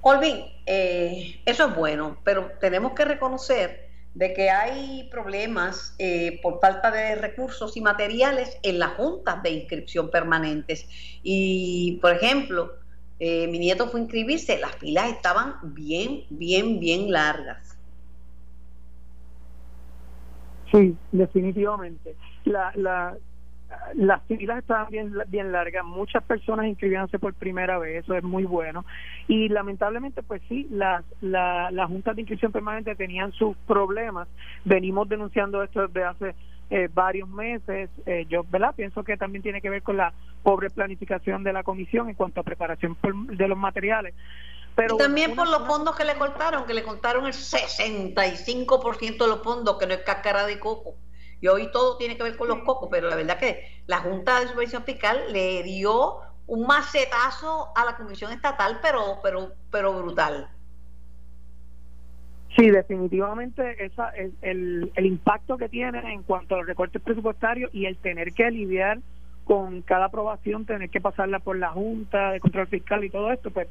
Olvin, 0.02 0.44
eh, 0.66 1.40
eso 1.46 1.68
es 1.68 1.76
bueno, 1.76 2.18
pero 2.24 2.52
tenemos 2.60 2.94
que 2.94 3.06
reconocer 3.06 3.92
de 4.14 4.34
que 4.34 4.50
hay 4.50 5.08
problemas 5.10 5.96
eh, 6.00 6.40
por 6.42 6.60
falta 6.60 6.92
de 6.92 7.16
recursos 7.16 7.78
y 7.78 7.82
materiales 7.82 8.58
en 8.64 8.80
las 8.80 8.94
juntas 8.94 9.42
de 9.44 9.52
inscripción 9.52 10.10
permanentes. 10.10 10.88
Y, 11.24 12.00
por 12.02 12.14
ejemplo, 12.14 12.74
eh, 13.20 13.48
mi 13.48 13.60
nieto 13.60 13.88
fue 13.88 14.00
a 14.00 14.04
inscribirse, 14.04 14.60
las 14.60 14.76
filas 14.76 15.10
estaban 15.10 15.56
bien, 15.62 16.24
bien, 16.30 16.80
bien 16.80 17.12
largas. 17.12 17.71
Sí, 20.72 20.96
definitivamente. 21.12 22.16
La, 22.46 22.72
la, 22.76 23.16
las 23.96 24.22
filas 24.24 24.60
estaban 24.60 24.90
bien, 24.90 25.14
bien 25.28 25.52
largas, 25.52 25.84
muchas 25.86 26.24
personas 26.24 26.66
inscribiéndose 26.68 27.20
por 27.20 27.34
primera 27.34 27.78
vez, 27.78 28.04
eso 28.04 28.16
es 28.16 28.24
muy 28.24 28.46
bueno. 28.46 28.86
Y 29.28 29.50
lamentablemente, 29.50 30.24
pues 30.24 30.42
sí, 30.48 30.68
las 30.72 31.04
la, 31.22 31.72
la 31.72 31.88
juntas 31.88 32.16
de 32.16 32.22
inscripción 32.22 32.52
permanente 32.52 32.96
tenían 32.96 33.32
sus 33.34 33.56
problemas. 33.68 34.28
Venimos 34.66 35.10
denunciando 35.10 35.62
esto 35.64 35.88
desde 35.88 36.04
hace 36.04 36.36
eh, 36.70 36.90
varios 36.94 37.28
meses. 37.28 37.90
Eh, 38.06 38.26
yo, 38.30 38.46
¿verdad? 38.50 38.74
Pienso 38.76 39.04
que 39.04 39.18
también 39.18 39.44
tiene 39.44 39.62
que 39.62 39.70
ver 39.70 39.84
con 39.84 39.98
la 39.98 40.14
pobre 40.42 40.70
planificación 40.70 41.44
de 41.44 41.54
la 41.54 41.64
comisión 41.64 42.10
en 42.10 42.16
cuanto 42.16 42.42
a 42.42 42.44
preparación 42.44 42.98
de 43.04 43.48
los 43.48 43.58
materiales. 43.58 44.16
Pero 44.76 44.96
y 44.96 44.98
también 44.98 45.36
por 45.36 45.50
los 45.50 45.68
fondos 45.68 45.96
que 45.96 46.06
le 46.06 46.16
cortaron, 46.16 46.66
que 46.66 46.74
le 46.74 46.84
cortaron 46.84 47.26
el 47.26 47.34
65% 47.34 49.18
de 49.18 49.28
los 49.28 49.44
fondos, 49.44 49.78
que 49.78 49.88
no 49.88 49.94
es 49.94 50.02
cáscara 50.02 50.46
de 50.46 50.60
coco. 50.60 50.96
Y 51.42 51.48
hoy 51.48 51.72
todo 51.72 51.98
tiene 51.98 52.16
que 52.16 52.24
ver 52.24 52.38
con 52.38 52.48
los 52.48 52.60
cocos, 52.60 52.88
pero 52.92 53.10
la 53.10 53.16
verdad 53.16 53.38
que 53.38 53.82
la 53.88 53.98
Junta 53.98 54.40
de 54.40 54.48
Supervisión 54.48 54.84
Fiscal 54.84 55.32
le 55.32 55.64
dio 55.64 56.20
un 56.48 56.68
macetazo 56.68 57.70
a 57.76 57.86
la 57.86 57.96
Comisión 57.96 58.32
Estatal, 58.32 58.80
pero, 58.82 59.20
pero, 59.24 59.52
pero 59.72 59.94
brutal. 59.94 60.50
Sí, 62.56 62.70
definitivamente 62.70 63.84
esa, 63.84 64.10
el, 64.10 64.34
el, 64.42 64.92
el 64.96 65.06
impacto 65.06 65.58
que 65.58 65.70
tiene 65.70 66.14
en 66.14 66.24
cuanto 66.24 66.56
a 66.56 66.58
los 66.60 66.68
recortes 66.68 67.02
presupuestarios 67.02 67.74
y 67.74 67.86
el 67.86 67.98
tener 67.98 68.34
que 68.34 68.52
lidiar 68.52 69.00
con 69.46 69.82
cada 69.82 70.06
aprobación, 70.06 70.66
tener 70.66 70.90
que 70.90 71.02
pasarla 71.02 71.40
por 71.40 71.58
la 71.58 71.70
Junta 71.70 72.32
de 72.32 72.40
Control 72.40 72.68
Fiscal 72.68 73.04
y 73.04 73.10
todo 73.10 73.32
esto, 73.32 73.50
pues 73.52 73.68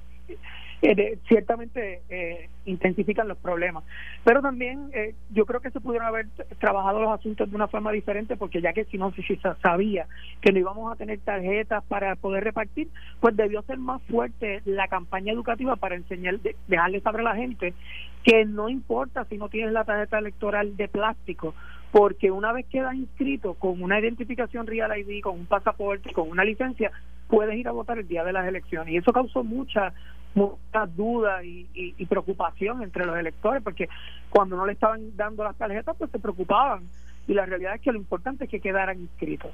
eh, 0.82 1.18
ciertamente 1.28 2.02
eh, 2.08 2.48
intensifican 2.64 3.28
los 3.28 3.38
problemas. 3.38 3.84
Pero 4.24 4.40
también 4.40 4.90
eh, 4.94 5.14
yo 5.30 5.44
creo 5.44 5.60
que 5.60 5.70
se 5.70 5.80
pudieron 5.80 6.08
haber 6.08 6.28
trabajado 6.58 7.00
los 7.00 7.12
asuntos 7.12 7.50
de 7.50 7.56
una 7.56 7.68
forma 7.68 7.92
diferente, 7.92 8.36
porque 8.36 8.62
ya 8.62 8.72
que 8.72 8.84
si 8.86 8.96
no 8.96 9.12
si 9.12 9.22
se 9.22 9.38
sabía 9.62 10.06
que 10.40 10.52
no 10.52 10.58
íbamos 10.58 10.92
a 10.92 10.96
tener 10.96 11.18
tarjetas 11.20 11.84
para 11.84 12.16
poder 12.16 12.44
repartir, 12.44 12.88
pues 13.20 13.36
debió 13.36 13.62
ser 13.62 13.78
más 13.78 14.00
fuerte 14.02 14.62
la 14.64 14.88
campaña 14.88 15.32
educativa 15.32 15.76
para 15.76 15.96
enseñar, 15.96 16.38
dejarle 16.66 17.00
saber 17.00 17.20
a 17.20 17.24
la 17.24 17.36
gente 17.36 17.74
que 18.24 18.44
no 18.44 18.68
importa 18.68 19.24
si 19.26 19.38
no 19.38 19.48
tienes 19.48 19.72
la 19.72 19.84
tarjeta 19.84 20.18
electoral 20.18 20.76
de 20.76 20.88
plástico, 20.88 21.54
porque 21.90 22.30
una 22.30 22.52
vez 22.52 22.66
quedas 22.66 22.94
inscrito 22.94 23.54
con 23.54 23.82
una 23.82 23.98
identificación 23.98 24.66
Real 24.66 24.96
ID, 24.98 25.22
con 25.22 25.40
un 25.40 25.46
pasaporte, 25.46 26.12
con 26.12 26.30
una 26.30 26.44
licencia, 26.44 26.92
puedes 27.28 27.56
ir 27.56 27.68
a 27.68 27.72
votar 27.72 27.98
el 27.98 28.08
día 28.08 28.24
de 28.24 28.32
las 28.32 28.46
elecciones. 28.46 28.92
Y 28.92 28.98
eso 28.98 29.12
causó 29.12 29.42
mucha 29.42 29.92
muchas 30.34 30.96
dudas 30.96 31.44
y, 31.44 31.68
y, 31.74 32.06
preocupación 32.06 32.82
entre 32.82 33.04
los 33.04 33.16
electores, 33.16 33.62
porque 33.62 33.88
cuando 34.30 34.56
no 34.56 34.66
le 34.66 34.72
estaban 34.72 35.16
dando 35.16 35.44
las 35.44 35.56
tarjetas, 35.56 35.96
pues 35.98 36.10
se 36.10 36.18
preocupaban. 36.18 36.88
Y 37.26 37.34
la 37.34 37.46
realidad 37.46 37.74
es 37.74 37.80
que 37.80 37.92
lo 37.92 37.98
importante 37.98 38.44
es 38.44 38.50
que 38.50 38.60
quedaran 38.60 39.00
inscritos. 39.00 39.52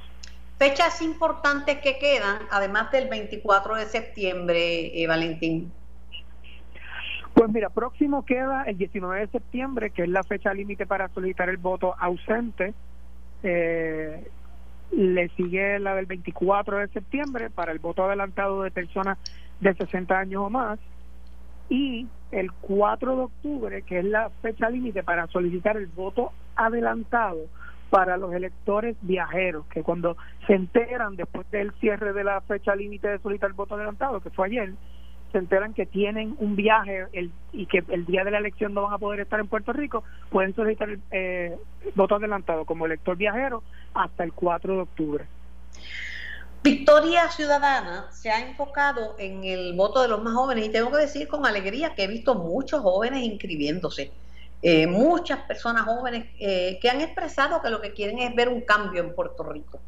Fechas 0.58 1.02
importantes 1.02 1.78
que 1.78 1.98
quedan, 1.98 2.38
además 2.50 2.90
del 2.90 3.08
24 3.08 3.76
de 3.76 3.86
septiembre, 3.86 5.02
eh, 5.02 5.06
Valentín. 5.06 5.70
Pues 7.34 7.50
mira, 7.50 7.68
próximo 7.68 8.24
queda 8.24 8.62
el 8.62 8.78
19 8.78 9.20
de 9.20 9.26
septiembre, 9.28 9.90
que 9.90 10.04
es 10.04 10.08
la 10.08 10.22
fecha 10.22 10.54
límite 10.54 10.86
para 10.86 11.08
solicitar 11.10 11.50
el 11.50 11.58
voto 11.58 11.94
ausente. 11.98 12.72
Eh, 13.42 14.26
le 14.92 15.28
sigue 15.36 15.78
la 15.78 15.94
del 15.94 16.06
24 16.06 16.78
de 16.78 16.88
septiembre 16.88 17.50
para 17.50 17.72
el 17.72 17.78
voto 17.78 18.04
adelantado 18.04 18.62
de 18.62 18.70
personas 18.70 19.18
de 19.60 19.74
60 19.74 20.18
años 20.18 20.42
o 20.44 20.50
más 20.50 20.78
y 21.68 22.06
el 22.30 22.52
4 22.52 23.16
de 23.16 23.22
octubre, 23.22 23.82
que 23.82 23.98
es 23.98 24.04
la 24.04 24.30
fecha 24.42 24.68
límite 24.70 25.02
para 25.02 25.26
solicitar 25.28 25.76
el 25.76 25.86
voto 25.86 26.32
adelantado 26.54 27.46
para 27.90 28.16
los 28.16 28.32
electores 28.34 28.96
viajeros, 29.02 29.64
que 29.66 29.82
cuando 29.82 30.16
se 30.46 30.54
enteran 30.54 31.16
después 31.16 31.48
del 31.50 31.72
cierre 31.74 32.12
de 32.12 32.24
la 32.24 32.40
fecha 32.40 32.74
límite 32.74 33.08
de 33.08 33.18
solicitar 33.18 33.50
el 33.50 33.54
voto 33.54 33.74
adelantado, 33.76 34.20
que 34.20 34.30
fue 34.30 34.46
ayer, 34.46 34.72
se 35.32 35.38
enteran 35.38 35.74
que 35.74 35.86
tienen 35.86 36.34
un 36.38 36.56
viaje 36.56 37.06
el, 37.12 37.30
y 37.52 37.66
que 37.66 37.84
el 37.88 38.06
día 38.06 38.24
de 38.24 38.30
la 38.30 38.38
elección 38.38 38.74
no 38.74 38.82
van 38.82 38.94
a 38.94 38.98
poder 38.98 39.20
estar 39.20 39.38
en 39.38 39.48
Puerto 39.48 39.72
Rico, 39.72 40.02
pueden 40.30 40.54
solicitar 40.54 40.96
eh, 41.10 41.56
voto 41.94 42.16
adelantado 42.16 42.64
como 42.64 42.86
elector 42.86 43.16
viajero 43.16 43.62
hasta 43.94 44.24
el 44.24 44.32
4 44.32 44.74
de 44.74 44.80
octubre. 44.80 45.24
Victoria 46.62 47.28
Ciudadana 47.30 48.06
se 48.10 48.30
ha 48.30 48.46
enfocado 48.48 49.14
en 49.18 49.44
el 49.44 49.74
voto 49.74 50.02
de 50.02 50.08
los 50.08 50.22
más 50.22 50.34
jóvenes 50.34 50.66
y 50.66 50.72
tengo 50.72 50.90
que 50.90 50.98
decir 50.98 51.28
con 51.28 51.46
alegría 51.46 51.94
que 51.94 52.04
he 52.04 52.08
visto 52.08 52.34
muchos 52.34 52.80
jóvenes 52.80 53.22
inscribiéndose, 53.22 54.10
eh, 54.62 54.86
muchas 54.86 55.40
personas 55.40 55.82
jóvenes 55.82 56.26
eh, 56.40 56.78
que 56.80 56.90
han 56.90 57.00
expresado 57.00 57.62
que 57.62 57.70
lo 57.70 57.80
que 57.80 57.92
quieren 57.92 58.18
es 58.18 58.34
ver 58.34 58.48
un 58.48 58.62
cambio 58.62 59.02
en 59.02 59.14
Puerto 59.14 59.44
Rico. 59.44 59.78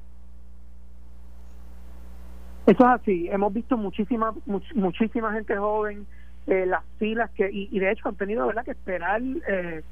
Eso 2.66 2.84
es 2.84 3.00
así, 3.00 3.28
hemos 3.30 3.52
visto 3.52 3.78
muchísima 3.78 4.34
muchísima 4.74 5.32
gente 5.32 5.56
joven, 5.56 6.06
eh, 6.46 6.66
las 6.66 6.84
filas 6.98 7.30
que 7.30 7.48
y, 7.50 7.78
de 7.78 7.90
hecho 7.90 8.08
han 8.08 8.16
tenido 8.16 8.46
verdad 8.46 8.64
que 8.64 8.72
esperar 8.72 9.22
eh, 9.48 9.82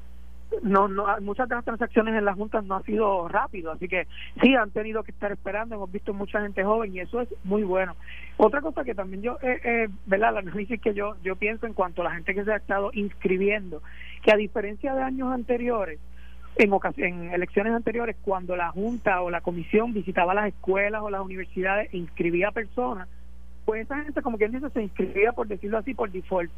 no, 0.63 0.87
no, 0.87 1.05
muchas 1.21 1.49
de 1.49 1.55
las 1.55 1.65
transacciones 1.65 2.15
en 2.15 2.25
las 2.25 2.35
juntas 2.35 2.63
no 2.63 2.75
ha 2.75 2.83
sido 2.83 3.27
rápido, 3.27 3.71
así 3.71 3.87
que 3.87 4.07
sí 4.41 4.55
han 4.55 4.71
tenido 4.71 5.03
que 5.03 5.11
estar 5.11 5.31
esperando, 5.31 5.75
hemos 5.75 5.91
visto 5.91 6.13
mucha 6.13 6.41
gente 6.41 6.63
joven 6.63 6.95
y 6.95 6.99
eso 6.99 7.21
es 7.21 7.29
muy 7.43 7.63
bueno. 7.63 7.95
Otra 8.37 8.61
cosa 8.61 8.83
que 8.83 8.95
también 8.95 9.21
yo, 9.21 9.37
eh, 9.41 9.59
eh, 9.63 9.87
¿verdad? 10.05 10.33
La 10.33 10.39
análisis 10.39 10.81
que 10.81 10.93
yo, 10.93 11.15
yo 11.23 11.35
pienso 11.35 11.65
en 11.65 11.73
cuanto 11.73 12.01
a 12.01 12.05
la 12.05 12.15
gente 12.15 12.33
que 12.33 12.43
se 12.43 12.51
ha 12.51 12.57
estado 12.57 12.91
inscribiendo, 12.93 13.81
que 14.23 14.31
a 14.31 14.37
diferencia 14.37 14.93
de 14.93 15.03
años 15.03 15.31
anteriores, 15.33 15.99
en, 16.55 16.71
en 16.97 17.33
elecciones 17.33 17.73
anteriores, 17.73 18.15
cuando 18.21 18.55
la 18.55 18.71
Junta 18.71 19.21
o 19.21 19.29
la 19.29 19.41
Comisión 19.41 19.93
visitaba 19.93 20.33
las 20.33 20.47
escuelas 20.47 21.01
o 21.03 21.09
las 21.09 21.21
universidades 21.21 21.93
e 21.93 21.97
inscribía 21.97 22.51
personas, 22.51 23.07
pues 23.65 23.83
esa 23.83 24.01
gente, 24.01 24.21
como 24.21 24.37
quien 24.37 24.53
dice, 24.53 24.69
se 24.69 24.81
inscribía, 24.81 25.33
por 25.33 25.47
decirlo 25.47 25.77
así, 25.77 25.93
por 25.93 26.09
default. 26.09 26.49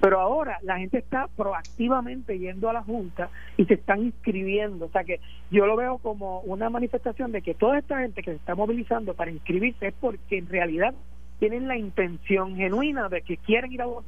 Pero 0.00 0.20
ahora 0.20 0.58
la 0.62 0.78
gente 0.78 0.98
está 0.98 1.28
proactivamente 1.36 2.38
yendo 2.38 2.68
a 2.68 2.72
la 2.72 2.82
Junta 2.82 3.30
y 3.56 3.64
se 3.64 3.74
están 3.74 4.02
inscribiendo. 4.02 4.86
O 4.86 4.90
sea 4.90 5.04
que 5.04 5.20
yo 5.50 5.66
lo 5.66 5.76
veo 5.76 5.98
como 5.98 6.40
una 6.40 6.68
manifestación 6.70 7.32
de 7.32 7.42
que 7.42 7.54
toda 7.54 7.78
esta 7.78 8.00
gente 8.00 8.22
que 8.22 8.32
se 8.32 8.36
está 8.36 8.54
movilizando 8.54 9.14
para 9.14 9.30
inscribirse 9.30 9.88
es 9.88 9.94
porque 10.00 10.38
en 10.38 10.48
realidad 10.48 10.94
tienen 11.38 11.68
la 11.68 11.76
intención 11.76 12.56
genuina 12.56 13.08
de 13.08 13.22
que 13.22 13.36
quieren 13.36 13.72
ir 13.72 13.82
a 13.82 13.86
votar 13.86 14.06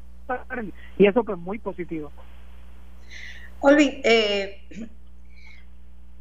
y 0.98 1.06
eso 1.06 1.24
pues 1.24 1.38
muy 1.38 1.58
positivo. 1.58 2.12
Olvi, 3.60 4.00
eh, 4.04 4.62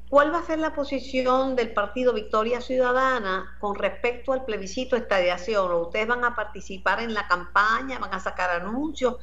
¿Cuál 0.10 0.34
va 0.34 0.40
a 0.40 0.44
ser 0.44 0.60
la 0.60 0.74
posición 0.74 1.58
del 1.58 1.74
partido 1.74 2.14
Victoria 2.14 2.62
Ciudadana 2.62 3.58
con 3.60 3.76
respecto 3.76 4.32
al 4.32 4.46
plebiscito 4.46 4.96
estadiación? 4.96 5.70
¿Ustedes 5.74 6.08
van 6.08 6.24
a 6.24 6.34
participar 6.34 7.02
en 7.02 7.14
la 7.14 7.28
campaña? 7.28 8.00
¿Van 8.00 8.14
a 8.14 8.20
sacar 8.22 8.50
anuncios? 8.52 9.18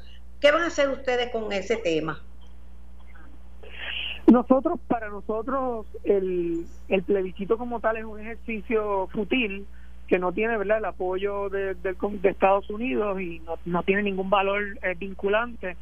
¿Qué 0.45 0.53
van 0.53 0.61
a 0.61 0.67
hacer 0.67 0.91
ustedes 0.91 1.31
con 1.31 1.51
ese 1.55 1.79
tema? 1.79 2.21
Nosotros, 4.31 4.79
para 4.87 5.09
nosotros, 5.09 5.87
el, 6.05 6.67
el 6.89 7.03
plebiscito 7.03 7.57
como 7.57 7.81
tal 7.81 7.97
es 7.97 8.05
un 8.05 8.21
ejercicio 8.21 9.09
fútil 9.11 9.67
que 10.07 10.19
no 10.19 10.33
tiene 10.33 10.59
verdad 10.59 10.77
el 10.77 10.85
apoyo 10.85 11.49
de, 11.49 11.73
de, 11.73 11.97
Estados 12.25 12.69
Unidos 12.69 13.19
y 13.23 13.39
no, 13.39 13.55
no 13.65 13.83
tiene 13.85 14.03
ningún 14.03 14.29
valor 14.29 14.61
eh, 14.83 14.95
vinculante. 14.99 15.79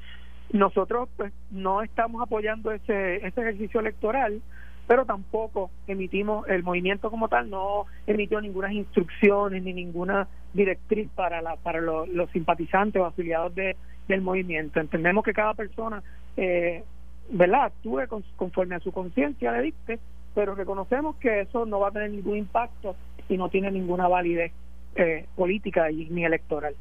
Nosotros 0.52 1.08
pues 1.16 1.32
no 1.50 1.82
estamos 1.82 2.22
apoyando 2.22 2.70
ese, 2.70 3.16
ese 3.16 3.40
ejercicio 3.40 3.80
electoral, 3.80 4.42
pero 4.86 5.04
tampoco 5.04 5.72
emitimos, 5.88 6.46
el 6.48 6.62
movimiento 6.62 7.10
como 7.10 7.26
tal 7.26 7.50
no 7.50 7.86
emitió 8.06 8.40
ninguna 8.40 8.72
instrucciones 8.72 9.60
ni 9.64 9.72
ninguna 9.72 10.28
directriz 10.52 11.08
para, 11.16 11.42
la, 11.42 11.56
para 11.56 11.80
los, 11.80 12.08
simpatizantes 12.30 13.02
o 13.02 13.06
afiliados 13.06 13.54
de, 13.56 13.76
del 14.08 14.20
movimiento. 14.20 14.80
Entendemos 14.80 15.24
que 15.24 15.32
cada 15.32 15.54
persona, 15.54 16.02
eh, 16.36 16.84
¿verdad?, 17.30 17.64
actúe 17.64 18.02
conforme 18.36 18.76
a 18.76 18.80
su 18.80 18.92
conciencia 18.92 19.52
le 19.52 19.62
dicte, 19.62 19.98
pero 20.34 20.54
reconocemos 20.54 21.16
que 21.16 21.42
eso 21.42 21.66
no 21.66 21.80
va 21.80 21.88
a 21.88 21.92
tener 21.92 22.10
ningún 22.10 22.38
impacto 22.38 22.96
y 23.28 23.36
no 23.36 23.48
tiene 23.48 23.70
ninguna 23.70 24.08
validez 24.08 24.52
eh, 24.94 25.26
política 25.36 25.90
y, 25.90 26.06
ni 26.10 26.24
electoral. 26.24 26.74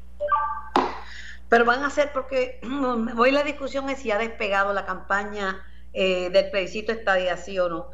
Pero 1.48 1.64
van 1.64 1.84
a 1.84 1.90
ser 1.90 2.12
porque 2.12 2.60
hoy 3.18 3.30
la 3.30 3.42
discusión 3.42 3.88
es 3.90 3.98
si 3.98 4.10
ha 4.10 4.18
despegado 4.18 4.72
la 4.72 4.86
campaña 4.86 5.60
eh, 5.92 6.30
del 6.30 6.50
plebiscito 6.50 6.92
estadía 6.92 7.36
sí 7.36 7.58
o 7.58 7.68
no. 7.68 7.86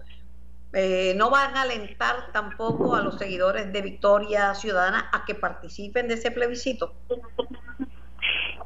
Eh, 0.72 1.14
no 1.16 1.30
van 1.30 1.56
a 1.56 1.62
alentar 1.62 2.30
tampoco 2.32 2.94
a 2.94 3.00
los 3.00 3.18
seguidores 3.18 3.72
de 3.72 3.80
Victoria 3.80 4.54
Ciudadana 4.54 5.08
a 5.12 5.24
que 5.24 5.34
participen 5.34 6.08
de 6.08 6.14
ese 6.14 6.30
plebiscito. 6.30 6.94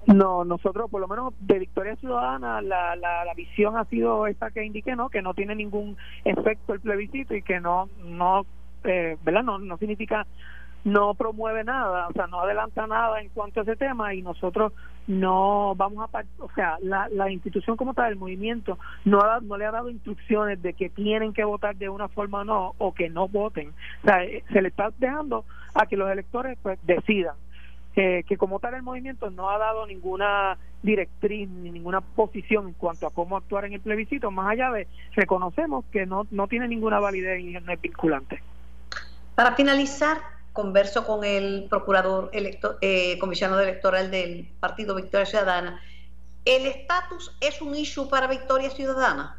No, 0.06 0.44
nosotros, 0.44 0.90
por 0.90 1.00
lo 1.00 1.08
menos 1.08 1.32
de 1.40 1.60
Victoria 1.60 1.96
Ciudadana, 1.96 2.60
la, 2.60 2.96
la, 2.96 3.24
la 3.24 3.34
visión 3.34 3.76
ha 3.76 3.84
sido 3.84 4.26
esta 4.26 4.50
que 4.50 4.64
indiqué, 4.64 4.96
¿no? 4.96 5.08
Que 5.08 5.22
no 5.22 5.32
tiene 5.32 5.54
ningún 5.54 5.96
efecto 6.24 6.74
el 6.74 6.80
plebiscito 6.80 7.34
y 7.34 7.42
que 7.42 7.60
no, 7.60 7.88
no, 8.04 8.44
eh, 8.84 9.16
¿verdad? 9.22 9.44
No, 9.44 9.58
no 9.58 9.76
significa 9.78 10.26
no 10.84 11.14
promueve 11.14 11.62
nada, 11.62 12.08
o 12.08 12.12
sea, 12.12 12.26
no 12.26 12.40
adelanta 12.40 12.86
nada 12.86 13.20
en 13.20 13.28
cuanto 13.28 13.60
a 13.60 13.62
ese 13.62 13.76
tema 13.76 14.14
y 14.14 14.22
nosotros 14.22 14.72
no 15.06 15.74
vamos 15.76 16.08
a, 16.12 16.24
o 16.38 16.50
sea, 16.54 16.76
la, 16.80 17.08
la 17.08 17.30
institución 17.30 17.76
como 17.76 17.94
tal, 17.94 18.12
el 18.12 18.18
movimiento, 18.18 18.78
no, 19.04 19.20
ha, 19.20 19.40
no 19.40 19.56
le 19.56 19.66
ha 19.66 19.70
dado 19.70 19.90
instrucciones 19.90 20.60
de 20.62 20.74
que 20.74 20.90
tienen 20.90 21.32
que 21.32 21.44
votar 21.44 21.76
de 21.76 21.88
una 21.88 22.08
forma 22.08 22.40
o 22.40 22.44
no, 22.44 22.74
o 22.78 22.92
que 22.92 23.08
no 23.10 23.28
voten. 23.28 23.72
O 24.02 24.06
sea, 24.06 24.24
eh, 24.24 24.42
se 24.52 24.60
le 24.60 24.68
está 24.68 24.92
dejando 24.98 25.44
a 25.74 25.86
que 25.86 25.96
los 25.96 26.10
electores 26.10 26.58
pues 26.62 26.78
decidan. 26.84 27.36
Que 27.94 28.36
como 28.38 28.58
tal 28.58 28.74
el 28.74 28.82
movimiento 28.82 29.30
no 29.30 29.50
ha 29.50 29.58
dado 29.58 29.86
ninguna 29.86 30.56
directriz 30.82 31.48
ni 31.48 31.70
ninguna 31.70 32.00
posición 32.00 32.68
en 32.68 32.74
cuanto 32.74 33.06
a 33.06 33.10
cómo 33.10 33.36
actuar 33.36 33.64
en 33.64 33.74
el 33.74 33.80
plebiscito, 33.80 34.30
más 34.30 34.50
allá 34.50 34.70
de 34.70 34.88
reconocemos 35.14 35.84
que 35.92 36.06
no, 36.06 36.26
no 36.30 36.48
tiene 36.48 36.68
ninguna 36.68 36.98
validez 36.98 37.40
y 37.40 37.52
no 37.52 37.72
es 37.72 37.80
vinculante. 37.80 38.42
Para 39.34 39.54
finalizar, 39.54 40.18
converso 40.52 41.06
con 41.06 41.24
el 41.24 41.66
procurador 41.70 42.30
electo, 42.32 42.76
eh, 42.80 43.18
comisionado 43.18 43.60
electoral 43.62 44.10
del 44.10 44.48
Partido 44.60 44.94
Victoria 44.94 45.26
Ciudadana. 45.26 45.80
¿El 46.44 46.66
estatus 46.66 47.36
es 47.40 47.62
un 47.62 47.74
issue 47.74 48.08
para 48.08 48.26
Victoria 48.26 48.70
Ciudadana? 48.70 49.38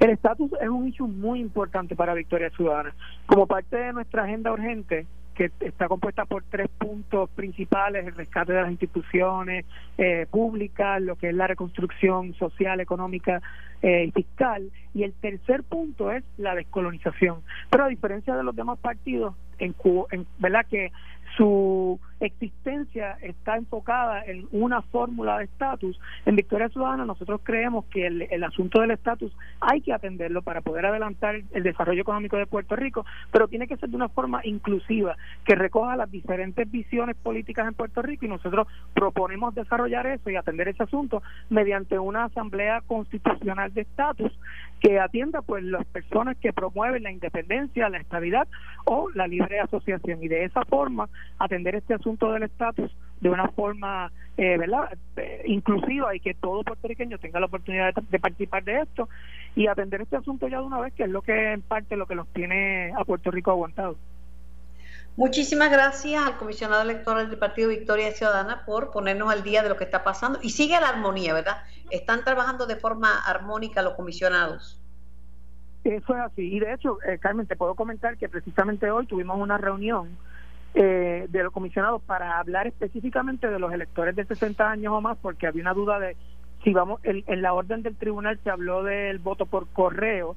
El 0.00 0.10
estatus 0.10 0.50
es 0.60 0.68
un 0.68 0.88
issue 0.88 1.06
muy 1.06 1.40
importante 1.40 1.94
para 1.94 2.14
Victoria 2.14 2.50
Ciudadana. 2.50 2.94
Como 3.26 3.46
parte 3.46 3.76
de 3.76 3.92
nuestra 3.92 4.24
agenda 4.24 4.52
urgente, 4.52 5.06
que 5.34 5.50
está 5.60 5.88
compuesta 5.88 6.24
por 6.24 6.44
tres 6.44 6.68
puntos 6.78 7.28
principales, 7.30 8.06
el 8.06 8.14
rescate 8.14 8.52
de 8.52 8.62
las 8.62 8.70
instituciones 8.70 9.66
eh, 9.98 10.26
públicas, 10.30 11.02
lo 11.02 11.16
que 11.16 11.28
es 11.30 11.34
la 11.34 11.46
reconstrucción 11.46 12.34
social, 12.34 12.80
económica 12.80 13.42
eh, 13.82 14.06
y 14.06 14.10
fiscal, 14.12 14.70
y 14.94 15.02
el 15.02 15.12
tercer 15.14 15.62
punto 15.64 16.10
es 16.10 16.24
la 16.38 16.54
descolonización. 16.54 17.40
Pero 17.70 17.84
a 17.84 17.88
diferencia 17.88 18.34
de 18.34 18.44
los 18.44 18.54
demás 18.54 18.78
partidos, 18.78 19.34
en, 19.58 19.74
en 20.10 20.26
verdad 20.38 20.66
que 20.70 20.92
su 21.36 21.98
existencia 22.26 23.18
está 23.22 23.56
enfocada 23.56 24.24
en 24.24 24.46
una 24.52 24.82
fórmula 24.82 25.38
de 25.38 25.44
estatus. 25.44 25.98
En 26.26 26.36
Victoria 26.36 26.68
Ciudadana 26.68 27.04
nosotros 27.04 27.40
creemos 27.42 27.84
que 27.86 28.06
el, 28.06 28.44
asunto 28.44 28.80
del 28.80 28.90
estatus 28.90 29.32
hay 29.60 29.80
que 29.80 29.92
atenderlo 29.92 30.42
para 30.42 30.60
poder 30.60 30.86
adelantar 30.86 31.36
el 31.52 31.62
desarrollo 31.62 32.02
económico 32.02 32.36
de 32.36 32.46
Puerto 32.46 32.76
Rico, 32.76 33.04
pero 33.30 33.48
tiene 33.48 33.66
que 33.66 33.76
ser 33.76 33.88
de 33.88 33.96
una 33.96 34.08
forma 34.08 34.40
inclusiva, 34.44 35.16
que 35.44 35.54
recoja 35.54 35.96
las 35.96 36.10
diferentes 36.10 36.70
visiones 36.70 37.16
políticas 37.16 37.66
en 37.66 37.74
Puerto 37.74 38.02
Rico 38.02 38.26
y 38.26 38.28
nosotros 38.28 38.66
proponemos 38.94 39.54
desarrollar 39.54 40.06
eso 40.06 40.30
y 40.30 40.36
atender 40.36 40.68
ese 40.68 40.82
asunto 40.82 41.22
mediante 41.50 41.98
una 41.98 42.24
asamblea 42.24 42.82
constitucional 42.82 43.72
de 43.72 43.82
estatus 43.82 44.32
que 44.84 45.00
atienda 45.00 45.40
pues 45.40 45.64
las 45.64 45.86
personas 45.86 46.36
que 46.36 46.52
promueven 46.52 47.04
la 47.04 47.10
independencia, 47.10 47.88
la 47.88 47.96
estabilidad 47.98 48.46
o 48.84 49.08
la 49.14 49.26
libre 49.26 49.58
asociación 49.60 50.22
y 50.22 50.28
de 50.28 50.44
esa 50.44 50.62
forma 50.66 51.08
atender 51.38 51.74
este 51.74 51.94
asunto 51.94 52.13
del 52.18 52.44
estatus 52.44 52.90
de 53.20 53.30
una 53.30 53.48
forma 53.48 54.10
eh, 54.36 54.58
¿verdad? 54.58 54.98
Eh, 55.16 55.44
inclusiva 55.46 56.14
y 56.14 56.18
que 56.18 56.34
todo 56.34 56.64
puertorriqueño 56.64 57.18
tenga 57.18 57.38
la 57.38 57.46
oportunidad 57.46 57.94
de, 57.94 58.18
participar 58.18 58.64
de 58.64 58.80
esto 58.80 59.08
y 59.54 59.68
atender 59.68 60.00
este 60.00 60.16
asunto 60.16 60.48
ya 60.48 60.58
de 60.58 60.64
una 60.64 60.80
vez, 60.80 60.92
que 60.92 61.04
es 61.04 61.08
lo 61.08 61.22
que 61.22 61.52
en 61.52 61.62
parte 61.62 61.96
lo 61.96 62.06
que 62.06 62.16
los 62.16 62.26
tiene 62.28 62.92
a 62.98 63.04
Puerto 63.04 63.30
Rico 63.30 63.52
aguantado. 63.52 63.96
Muchísimas 65.16 65.70
gracias 65.70 66.26
al 66.26 66.36
comisionado 66.36 66.82
electoral 66.82 67.30
del 67.30 67.38
Partido 67.38 67.68
Victoria 67.68 68.10
Ciudadana 68.10 68.64
por 68.66 68.90
ponernos 68.90 69.30
al 69.30 69.44
día 69.44 69.62
de 69.62 69.68
lo 69.68 69.76
que 69.76 69.84
está 69.84 70.02
pasando. 70.02 70.40
Y 70.42 70.50
sigue 70.50 70.80
la 70.80 70.88
armonía, 70.88 71.32
¿verdad? 71.32 71.58
Están 71.90 72.24
trabajando 72.24 72.66
de 72.66 72.74
forma 72.74 73.20
armónica 73.24 73.82
los 73.82 73.94
comisionados. 73.94 74.80
Eso 75.84 76.16
es 76.16 76.20
así. 76.20 76.56
Y 76.56 76.58
de 76.58 76.72
hecho, 76.72 76.98
eh, 77.06 77.18
Carmen, 77.18 77.46
te 77.46 77.54
puedo 77.54 77.76
comentar 77.76 78.16
que 78.16 78.28
precisamente 78.28 78.90
hoy 78.90 79.06
tuvimos 79.06 79.38
una 79.38 79.56
reunión 79.56 80.18
eh, 80.74 81.26
de 81.28 81.42
los 81.42 81.52
comisionados 81.52 82.02
para 82.02 82.38
hablar 82.38 82.66
específicamente 82.66 83.48
de 83.48 83.58
los 83.58 83.72
electores 83.72 84.16
de 84.16 84.24
60 84.24 84.68
años 84.68 84.92
o 84.92 85.00
más, 85.00 85.16
porque 85.22 85.46
había 85.46 85.62
una 85.62 85.74
duda 85.74 85.98
de 85.98 86.16
si 86.64 86.72
vamos, 86.72 86.98
en 87.04 87.42
la 87.42 87.52
orden 87.52 87.82
del 87.82 87.94
tribunal 87.94 88.40
se 88.42 88.48
habló 88.48 88.82
del 88.82 89.18
voto 89.18 89.44
por 89.44 89.68
correo, 89.68 90.34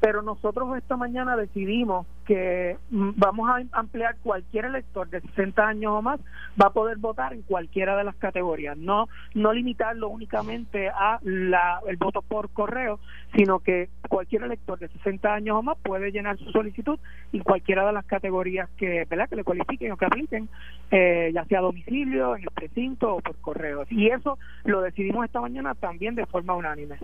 pero 0.00 0.22
nosotros 0.22 0.76
esta 0.76 0.96
mañana 0.96 1.36
decidimos 1.36 2.06
que 2.26 2.76
mm, 2.90 3.10
vamos 3.16 3.48
a 3.48 3.78
ampliar 3.78 4.16
cualquier 4.22 4.66
elector 4.66 5.08
de 5.08 5.20
60 5.20 5.66
años 5.66 5.92
o 5.92 6.02
más 6.02 6.20
va 6.60 6.66
a 6.66 6.72
poder 6.72 6.98
votar 6.98 7.32
en 7.32 7.42
cualquiera 7.42 7.96
de 7.96 8.04
las 8.04 8.16
categorías, 8.16 8.76
no 8.76 9.08
no 9.34 9.52
limitarlo 9.52 10.08
únicamente 10.08 10.88
a 10.88 11.18
la, 11.22 11.80
el 11.86 11.96
voto 11.96 12.22
por 12.22 12.50
correo, 12.50 12.98
sino 13.34 13.60
que 13.60 13.88
cualquier 14.08 14.42
elector 14.44 14.78
de 14.78 14.88
60 14.88 15.32
años 15.32 15.56
o 15.56 15.62
más 15.62 15.76
puede 15.82 16.10
llenar 16.10 16.38
su 16.38 16.50
solicitud 16.50 16.98
en 17.32 17.42
cualquiera 17.42 17.86
de 17.86 17.92
las 17.92 18.04
categorías 18.04 18.68
que, 18.76 19.04
¿verdad? 19.08 19.28
que 19.28 19.36
le 19.36 19.44
cualifiquen 19.44 19.92
o 19.92 19.96
que 19.96 20.06
apliquen, 20.06 20.48
eh, 20.90 21.30
ya 21.34 21.44
sea 21.44 21.58
a 21.58 21.62
domicilio, 21.62 22.36
en 22.36 22.42
el 22.42 22.50
precinto 22.50 23.16
o 23.16 23.20
por 23.20 23.36
correo. 23.36 23.84
Y 23.90 24.08
eso 24.08 24.38
lo 24.64 24.80
decidimos 24.80 25.24
esta 25.24 25.40
mañana 25.40 25.74
también 25.74 26.14
de 26.14 26.26
forma 26.26 26.54
unánime. 26.54 26.96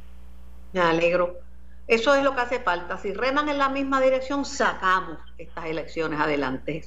Me 0.72 0.80
alegro. 0.80 1.51
Eso 1.92 2.14
es 2.14 2.24
lo 2.24 2.34
que 2.34 2.40
hace 2.40 2.58
falta. 2.58 2.96
Si 2.96 3.12
reman 3.12 3.50
en 3.50 3.58
la 3.58 3.68
misma 3.68 4.00
dirección, 4.00 4.46
sacamos 4.46 5.18
estas 5.36 5.66
elecciones 5.66 6.18
adelante. 6.18 6.82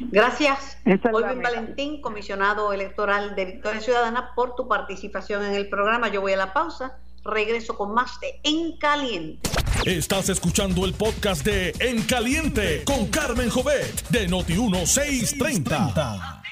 Gracias, 0.00 0.76
Olvin 1.10 1.40
Valentín, 1.40 2.02
comisionado 2.02 2.70
electoral 2.74 3.34
de 3.36 3.46
Victoria 3.46 3.80
Ciudadana, 3.80 4.32
por 4.34 4.54
tu 4.56 4.68
participación 4.68 5.46
en 5.46 5.54
el 5.54 5.70
programa. 5.70 6.08
Yo 6.08 6.20
voy 6.20 6.34
a 6.34 6.36
la 6.36 6.52
pausa. 6.52 6.98
Regreso 7.24 7.74
con 7.74 7.94
más 7.94 8.20
de 8.20 8.38
En 8.42 8.76
Caliente. 8.76 9.48
Estás 9.86 10.28
escuchando 10.28 10.84
el 10.84 10.92
podcast 10.92 11.42
de 11.42 11.72
En 11.80 12.02
Caliente 12.02 12.84
con 12.84 13.06
Carmen 13.06 13.48
Jovet 13.48 14.10
de 14.10 14.28
Noti1630. 14.28 16.42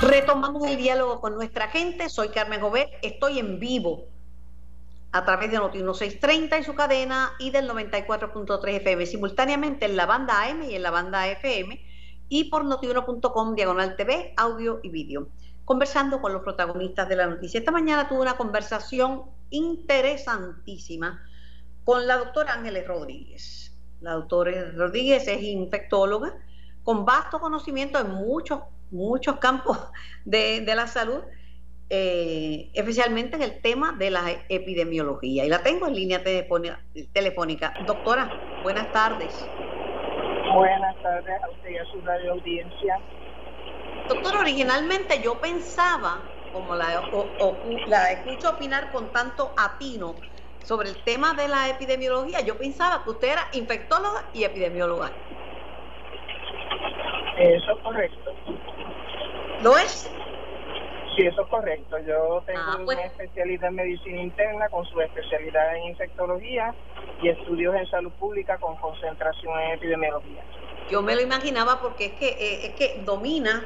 Retomamos 0.00 0.66
el 0.66 0.78
diálogo 0.78 1.20
con 1.20 1.34
nuestra 1.34 1.68
gente. 1.68 2.08
Soy 2.08 2.30
Carmen 2.30 2.62
Jovet. 2.62 2.88
Estoy 3.02 3.38
en 3.38 3.60
vivo 3.60 4.13
a 5.14 5.24
través 5.24 5.48
de 5.48 5.58
Noti 5.58 5.78
1630 5.78 6.56
en 6.56 6.64
su 6.64 6.74
cadena 6.74 7.34
y 7.38 7.50
del 7.50 7.70
94.3 7.70 8.68
FM, 8.80 9.06
simultáneamente 9.06 9.86
en 9.86 9.96
la 9.96 10.06
banda 10.06 10.42
AM 10.42 10.64
y 10.64 10.74
en 10.74 10.82
la 10.82 10.90
banda 10.90 11.28
FM 11.28 11.80
y 12.28 12.50
por 12.50 12.64
notiuno.com 12.64 13.54
diagonal 13.54 13.94
TV, 13.94 14.34
audio 14.36 14.80
y 14.82 14.88
vídeo. 14.88 15.28
Conversando 15.64 16.20
con 16.20 16.32
los 16.32 16.42
protagonistas 16.42 17.08
de 17.08 17.14
la 17.14 17.28
noticia. 17.28 17.60
Esta 17.60 17.70
mañana 17.70 18.08
tuve 18.08 18.22
una 18.22 18.36
conversación 18.36 19.22
interesantísima 19.50 21.22
con 21.84 22.08
la 22.08 22.16
doctora 22.16 22.54
Ángeles 22.54 22.84
Rodríguez. 22.84 23.72
La 24.00 24.14
doctora 24.14 24.72
Rodríguez 24.72 25.28
es 25.28 25.40
infectóloga 25.44 26.34
con 26.82 27.04
vasto 27.04 27.38
conocimiento 27.38 28.00
en 28.00 28.10
muchos, 28.10 28.62
muchos 28.90 29.36
campos 29.36 29.78
de, 30.24 30.62
de 30.62 30.74
la 30.74 30.88
salud 30.88 31.22
eh, 31.90 32.70
especialmente 32.74 33.36
en 33.36 33.42
el 33.42 33.60
tema 33.60 33.92
de 33.92 34.10
la 34.10 34.22
epidemiología. 34.48 35.44
Y 35.44 35.48
la 35.48 35.62
tengo 35.62 35.86
en 35.86 35.94
línea 35.94 36.22
telefónica. 36.22 37.74
Doctora, 37.86 38.30
buenas 38.62 38.90
tardes. 38.92 39.48
Buenas 40.54 41.02
tardes 41.02 41.42
a 41.42 41.50
usted 41.50 41.70
y 41.70 41.76
a 41.76 41.84
su 41.86 42.00
radio 42.02 42.32
audiencia. 42.32 43.00
Doctor, 44.08 44.36
originalmente 44.36 45.20
yo 45.22 45.40
pensaba, 45.40 46.22
como 46.52 46.74
la, 46.74 47.02
la 47.86 48.12
escucho 48.12 48.50
opinar 48.50 48.92
con 48.92 49.12
tanto 49.12 49.52
atino 49.56 50.14
sobre 50.62 50.90
el 50.90 51.02
tema 51.04 51.34
de 51.34 51.48
la 51.48 51.68
epidemiología, 51.68 52.40
yo 52.40 52.56
pensaba 52.56 53.04
que 53.04 53.10
usted 53.10 53.32
era 53.32 53.48
infectóloga 53.52 54.24
y 54.32 54.44
epidemióloga. 54.44 55.10
Eso 57.38 57.72
es 57.72 57.82
correcto. 57.82 58.30
¿Lo 59.62 59.76
es? 59.76 60.10
Sí, 61.16 61.22
eso 61.26 61.42
es 61.42 61.48
correcto. 61.48 61.98
Yo 61.98 62.42
tengo 62.46 62.60
ah, 62.60 62.80
pues. 62.84 62.98
una 62.98 63.06
especialidad 63.06 63.68
en 63.68 63.76
medicina 63.76 64.20
interna 64.20 64.68
con 64.68 64.84
su 64.86 65.00
especialidad 65.00 65.76
en 65.76 65.84
infectología 65.84 66.74
y 67.22 67.28
estudios 67.28 67.74
en 67.76 67.88
salud 67.88 68.12
pública 68.12 68.58
con 68.58 68.76
concentración 68.76 69.58
en 69.60 69.70
epidemiología. 69.72 70.42
Yo 70.90 71.02
me 71.02 71.14
lo 71.14 71.22
imaginaba 71.22 71.80
porque 71.80 72.06
es 72.06 72.12
que, 72.14 72.28
eh, 72.28 72.66
es 72.66 72.74
que 72.74 73.02
domina 73.04 73.64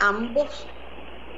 ambos, 0.00 0.66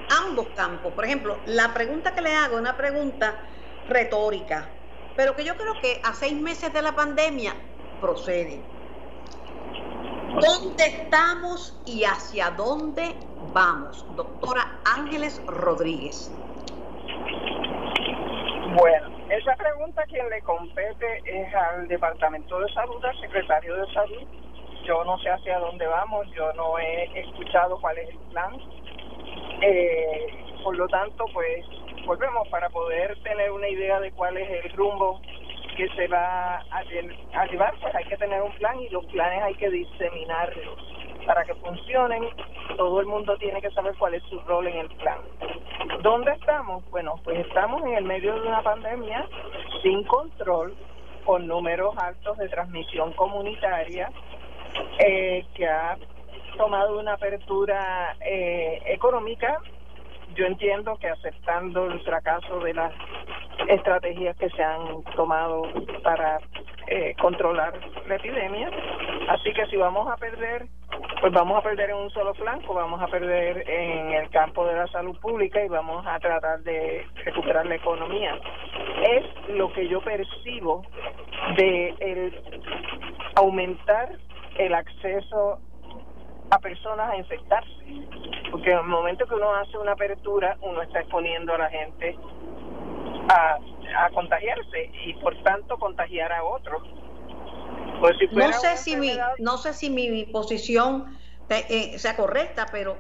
ambos 0.08 0.46
campos. 0.54 0.92
Por 0.92 1.04
ejemplo, 1.04 1.38
la 1.46 1.74
pregunta 1.74 2.14
que 2.14 2.22
le 2.22 2.34
hago 2.34 2.54
es 2.54 2.60
una 2.60 2.76
pregunta 2.76 3.40
retórica, 3.88 4.70
pero 5.16 5.34
que 5.34 5.44
yo 5.44 5.56
creo 5.56 5.74
que 5.80 6.00
a 6.04 6.14
seis 6.14 6.34
meses 6.40 6.72
de 6.72 6.80
la 6.80 6.94
pandemia 6.94 7.54
procede. 8.00 8.62
¿Dónde 10.40 10.86
estamos 10.86 11.80
y 11.86 12.02
hacia 12.02 12.50
dónde 12.50 13.14
vamos? 13.52 14.04
Doctora 14.16 14.80
Ángeles 14.84 15.40
Rodríguez. 15.46 16.28
Bueno, 18.76 19.08
esa 19.30 19.54
pregunta 19.54 20.02
quien 20.08 20.28
le 20.28 20.42
compete 20.42 21.22
es 21.24 21.54
al 21.54 21.86
Departamento 21.86 22.58
de 22.58 22.72
Salud, 22.72 23.04
al 23.04 23.20
Secretario 23.20 23.76
de 23.76 23.92
Salud. 23.92 24.22
Yo 24.84 25.04
no 25.04 25.16
sé 25.18 25.30
hacia 25.30 25.60
dónde 25.60 25.86
vamos, 25.86 26.26
yo 26.34 26.52
no 26.54 26.80
he 26.80 27.20
escuchado 27.20 27.80
cuál 27.80 27.96
es 27.98 28.08
el 28.08 28.18
plan. 28.32 28.56
Eh, 29.62 30.26
por 30.64 30.76
lo 30.76 30.88
tanto, 30.88 31.26
pues 31.32 31.64
volvemos 32.06 32.48
para 32.48 32.68
poder 32.70 33.16
tener 33.22 33.52
una 33.52 33.68
idea 33.68 34.00
de 34.00 34.10
cuál 34.10 34.36
es 34.36 34.64
el 34.64 34.72
rumbo 34.72 35.20
que 35.76 35.88
se 35.90 36.06
va 36.08 36.56
a, 36.70 36.82
llevar, 37.50 37.74
pues 37.80 37.94
hay 37.94 38.04
que 38.04 38.16
tener 38.16 38.40
un 38.42 38.52
plan 38.52 38.78
y 38.80 38.88
los 38.90 39.04
planes 39.06 39.42
hay 39.42 39.54
que 39.54 39.70
diseminarlos 39.70 40.78
para 41.26 41.44
que 41.44 41.54
funcionen. 41.54 42.24
Todo 42.76 43.00
el 43.00 43.06
mundo 43.06 43.36
tiene 43.38 43.60
que 43.60 43.70
saber 43.70 43.94
cuál 43.98 44.14
es 44.14 44.22
su 44.24 44.38
rol 44.40 44.66
en 44.66 44.78
el 44.78 44.88
plan. 44.96 45.18
¿Dónde 46.02 46.32
estamos? 46.32 46.88
Bueno, 46.90 47.14
pues 47.24 47.38
estamos 47.46 47.82
en 47.84 47.94
el 47.94 48.04
medio 48.04 48.34
de 48.34 48.48
una 48.48 48.62
pandemia 48.62 49.26
sin 49.82 50.04
control, 50.04 50.74
con 51.24 51.46
números 51.46 51.94
altos 51.98 52.36
de 52.38 52.48
transmisión 52.48 53.12
comunitaria, 53.12 54.10
eh, 54.98 55.44
que 55.54 55.66
ha 55.66 55.96
tomado 56.56 56.98
una 56.98 57.14
apertura 57.14 58.16
eh, 58.20 58.82
económica 58.86 59.58
yo 60.34 60.46
entiendo 60.46 60.96
que 60.96 61.08
aceptando 61.08 61.86
el 61.86 62.00
fracaso 62.00 62.58
de 62.60 62.74
las 62.74 62.92
estrategias 63.68 64.36
que 64.36 64.50
se 64.50 64.62
han 64.62 65.02
tomado 65.16 65.62
para 66.02 66.38
eh, 66.86 67.14
controlar 67.20 67.74
la 68.06 68.16
epidemia, 68.16 68.70
así 69.28 69.52
que 69.52 69.66
si 69.66 69.76
vamos 69.76 70.10
a 70.10 70.16
perder, 70.16 70.66
pues 71.20 71.32
vamos 71.32 71.58
a 71.58 71.62
perder 71.62 71.90
en 71.90 71.96
un 71.96 72.10
solo 72.10 72.34
flanco, 72.34 72.74
vamos 72.74 73.00
a 73.00 73.06
perder 73.06 73.68
en 73.68 74.12
el 74.12 74.30
campo 74.30 74.66
de 74.66 74.74
la 74.74 74.86
salud 74.88 75.18
pública 75.20 75.64
y 75.64 75.68
vamos 75.68 76.04
a 76.06 76.18
tratar 76.20 76.60
de 76.60 77.06
recuperar 77.24 77.66
la 77.66 77.76
economía. 77.76 78.38
Es 79.02 79.48
lo 79.48 79.72
que 79.72 79.88
yo 79.88 80.00
percibo 80.02 80.82
de 81.56 81.94
el 82.00 82.64
aumentar 83.36 84.10
el 84.56 84.74
acceso 84.74 85.58
a 86.50 86.58
personas 86.58 87.10
a 87.10 87.16
infectarse. 87.16 87.70
Porque 88.50 88.70
en 88.70 88.78
el 88.78 88.84
momento 88.84 89.26
que 89.26 89.34
uno 89.34 89.54
hace 89.54 89.76
una 89.78 89.92
apertura, 89.92 90.56
uno 90.60 90.82
está 90.82 91.00
exponiendo 91.00 91.54
a 91.54 91.58
la 91.58 91.70
gente 91.70 92.16
a, 93.28 93.58
a 94.04 94.10
contagiarse 94.10 94.90
y 95.06 95.14
por 95.14 95.40
tanto 95.42 95.78
contagiar 95.78 96.32
a 96.32 96.42
otros. 96.44 96.82
Pues 98.00 98.16
no 98.32 98.52
sé 98.52 98.76
si 98.76 98.96
mi 98.96 99.12
no 99.38 99.56
sé 99.56 99.72
si 99.72 99.90
mi 99.90 100.24
posición 100.26 101.16
eh, 101.48 101.98
sea 101.98 102.16
correcta, 102.16 102.66
pero 102.70 102.98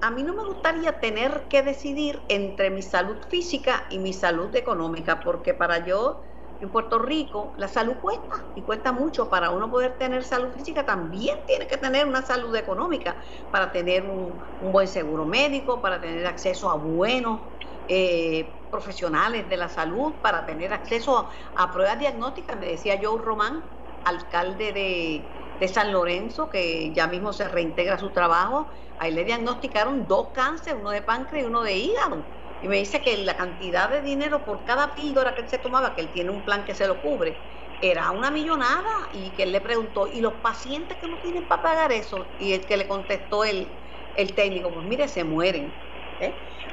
a 0.00 0.10
mí 0.10 0.22
no 0.22 0.34
me 0.34 0.44
gustaría 0.44 0.98
tener 0.98 1.44
que 1.48 1.62
decidir 1.62 2.20
entre 2.28 2.70
mi 2.70 2.82
salud 2.82 3.18
física 3.28 3.86
y 3.90 3.98
mi 3.98 4.12
salud 4.12 4.54
económica, 4.56 5.20
porque 5.20 5.54
para 5.54 5.84
yo 5.84 6.22
en 6.60 6.70
Puerto 6.70 6.98
Rico 6.98 7.52
la 7.56 7.68
salud 7.68 7.94
cuesta 8.00 8.46
y 8.54 8.62
cuesta 8.62 8.92
mucho. 8.92 9.28
Para 9.28 9.50
uno 9.50 9.70
poder 9.70 9.98
tener 9.98 10.24
salud 10.24 10.52
física 10.52 10.84
también 10.86 11.38
tiene 11.46 11.66
que 11.66 11.76
tener 11.76 12.06
una 12.06 12.22
salud 12.22 12.54
económica 12.56 13.16
para 13.50 13.70
tener 13.70 14.04
un, 14.04 14.40
buen 14.60 14.88
seguro 14.88 15.24
médico, 15.24 15.82
para 15.82 16.00
tener 16.00 16.26
acceso 16.26 16.70
a 16.70 16.76
buenos 16.76 17.40
eh, 17.88 18.61
profesionales 18.72 19.48
de 19.48 19.56
la 19.56 19.68
salud, 19.68 20.20
para 20.20 20.46
tener 20.46 20.72
acceso 20.72 21.30
a, 21.54 21.70
pruebas 21.72 22.00
diagnósticas. 22.00 22.58
Me 22.58 22.66
decía 22.66 22.98
Joe 23.00 23.20
Román, 23.22 23.64
alcalde 24.04 24.72
de, 24.72 25.68
San 25.68 25.92
Lorenzo, 25.92 26.48
que 26.50 26.92
ya 26.92 27.06
mismo 27.06 27.32
se 27.32 27.46
reintegra 27.48 27.94
a 27.94 27.98
su 27.98 28.10
trabajo. 28.10 28.68
Ahí 28.98 29.12
le 29.12 29.24
diagnosticaron 29.24 30.08
dos 30.08 30.30
cánceres, 30.34 30.80
uno 30.80 30.90
de 30.90 31.02
páncreas 31.02 31.44
y 31.44 31.46
uno 31.48 31.62
de 31.62 31.76
hígado 31.76 32.26
y 32.60 32.68
me 32.68 32.76
dice 32.78 33.02
que 33.02 33.16
la 33.18 33.36
cantidad 33.36 33.90
de 33.90 34.02
dinero 34.02 34.44
por 34.44 34.64
cada 34.64 34.94
píldora 34.94 35.34
que 35.34 35.42
él 35.42 35.48
se 35.48 35.58
tomaba, 35.58 35.94
que 35.94 36.00
él 36.00 36.12
tiene 36.12 36.30
un 36.30 36.44
plan 36.44 36.64
que 36.64 36.74
se 36.76 36.86
lo 36.86 37.00
cubre, 37.00 37.42
era 37.80 38.12
una 38.12 38.30
millonada 38.30 39.08
y 39.12 39.34
que 39.34 39.42
él 39.42 39.52
le 39.52 39.60
preguntó, 39.60 40.06
¿y 40.06 40.20
los 40.20 40.34
pacientes 40.34 40.96
que 40.98 41.08
no 41.08 41.18
tienen 41.18 41.48
para 41.48 41.62
pagar 41.62 41.90
eso? 41.92 42.34
Y 42.38 42.52
el 42.52 42.64
que 42.64 42.76
le 42.76 42.86
contestó 42.86 43.42
el, 43.44 43.80
el 44.14 44.34
técnico, 44.36 44.72
pues 44.72 44.86
mire, 44.86 45.08
se 45.08 45.24
mueren. 45.24 45.82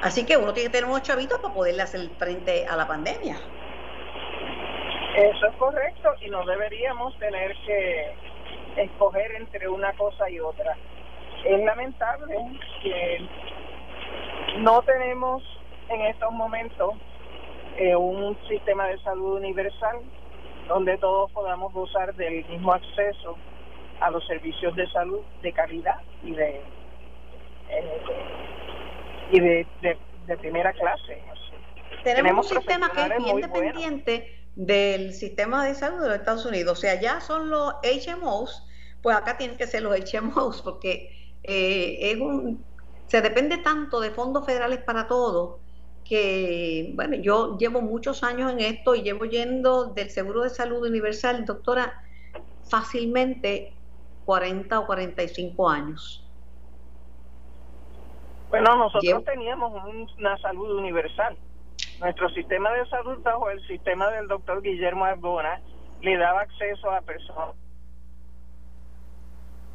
Así 0.02 0.24
que 0.24 0.36
uno 0.36 0.52
tiene 0.52 0.68
que 0.68 0.78
tener 0.78 0.88
unos 0.88 1.02
chavitos 1.02 1.38
para 1.40 1.54
poderle 1.54 1.82
hacer 1.82 2.08
frente 2.18 2.66
a 2.66 2.76
la 2.76 2.86
pandemia. 2.86 3.36
Eso 5.16 5.46
es 5.46 5.56
correcto 5.56 6.14
y 6.20 6.30
no 6.30 6.44
deberíamos 6.44 7.18
tener 7.18 7.54
que 7.66 8.14
escoger 8.76 9.32
entre 9.32 9.68
una 9.68 9.92
cosa 9.94 10.30
y 10.30 10.40
otra. 10.40 10.76
Es 11.44 11.64
lamentable 11.64 12.36
que 12.82 13.18
no 14.58 14.82
tenemos 14.82 15.42
en 15.88 16.02
estos 16.02 16.32
momentos 16.32 16.94
eh, 17.76 17.96
un 17.96 18.36
sistema 18.48 18.86
de 18.86 18.98
salud 19.00 19.36
universal 19.36 20.00
donde 20.68 20.96
todos 20.98 21.30
podamos 21.32 21.72
gozar 21.72 22.14
del 22.14 22.44
mismo 22.46 22.72
acceso 22.72 23.36
a 24.00 24.10
los 24.10 24.24
servicios 24.26 24.74
de 24.76 24.88
salud 24.90 25.20
de 25.42 25.52
calidad 25.52 26.00
y 26.22 26.32
de 26.32 26.60
eh, 27.70 28.00
y 29.32 29.40
de, 29.40 29.66
de, 30.26 30.36
primera 30.36 30.72
clase. 30.72 31.22
Tenemos, 32.04 32.50
un 32.50 32.58
sistema 32.58 32.90
que 32.92 33.02
es 33.02 33.24
bien 33.24 33.40
dependiente 33.40 34.46
del 34.54 35.12
sistema 35.12 35.66
de 35.66 35.74
salud 35.74 36.00
de 36.00 36.08
los 36.08 36.18
Estados 36.18 36.46
Unidos. 36.46 36.78
O 36.78 36.80
sea, 36.80 37.00
ya 37.00 37.20
son 37.20 37.50
los 37.50 37.74
HMOs, 37.82 38.66
pues 39.02 39.16
acá 39.16 39.36
tienen 39.36 39.56
que 39.56 39.66
ser 39.66 39.82
los 39.82 39.96
HMOs 39.98 40.62
porque 40.62 41.36
eh, 41.42 41.98
es 42.00 42.20
un, 42.20 42.64
se 43.06 43.20
depende 43.20 43.58
tanto 43.58 44.00
de 44.00 44.10
fondos 44.10 44.46
federales 44.46 44.78
para 44.80 45.08
todo 45.08 45.60
que, 46.04 46.92
bueno, 46.94 47.16
yo 47.16 47.56
llevo 47.56 47.80
muchos 47.80 48.22
años 48.24 48.52
en 48.52 48.60
esto 48.60 48.94
y 48.94 49.02
llevo 49.02 49.26
yendo 49.26 49.86
del 49.86 50.10
Seguro 50.10 50.42
de 50.42 50.50
Salud 50.50 50.84
Universal, 50.86 51.44
doctora, 51.44 52.02
fácilmente 52.68 53.74
40 54.24 54.80
o 54.80 54.86
45 54.86 55.68
años. 55.68 56.19
Bueno, 58.50 58.76
nosotros 58.76 59.24
teníamos 59.24 59.72
una 60.18 60.36
salud 60.38 60.78
universal. 60.78 61.36
Nuestro 62.00 62.28
sistema 62.30 62.72
de 62.72 62.86
salud 62.88 63.18
bajo 63.22 63.48
el 63.50 63.64
sistema 63.66 64.10
del 64.10 64.26
doctor 64.26 64.60
Guillermo 64.60 65.04
Arbona 65.04 65.60
le 66.00 66.16
daba 66.16 66.42
acceso 66.42 66.90
a 66.90 67.00
personas. 67.00 67.54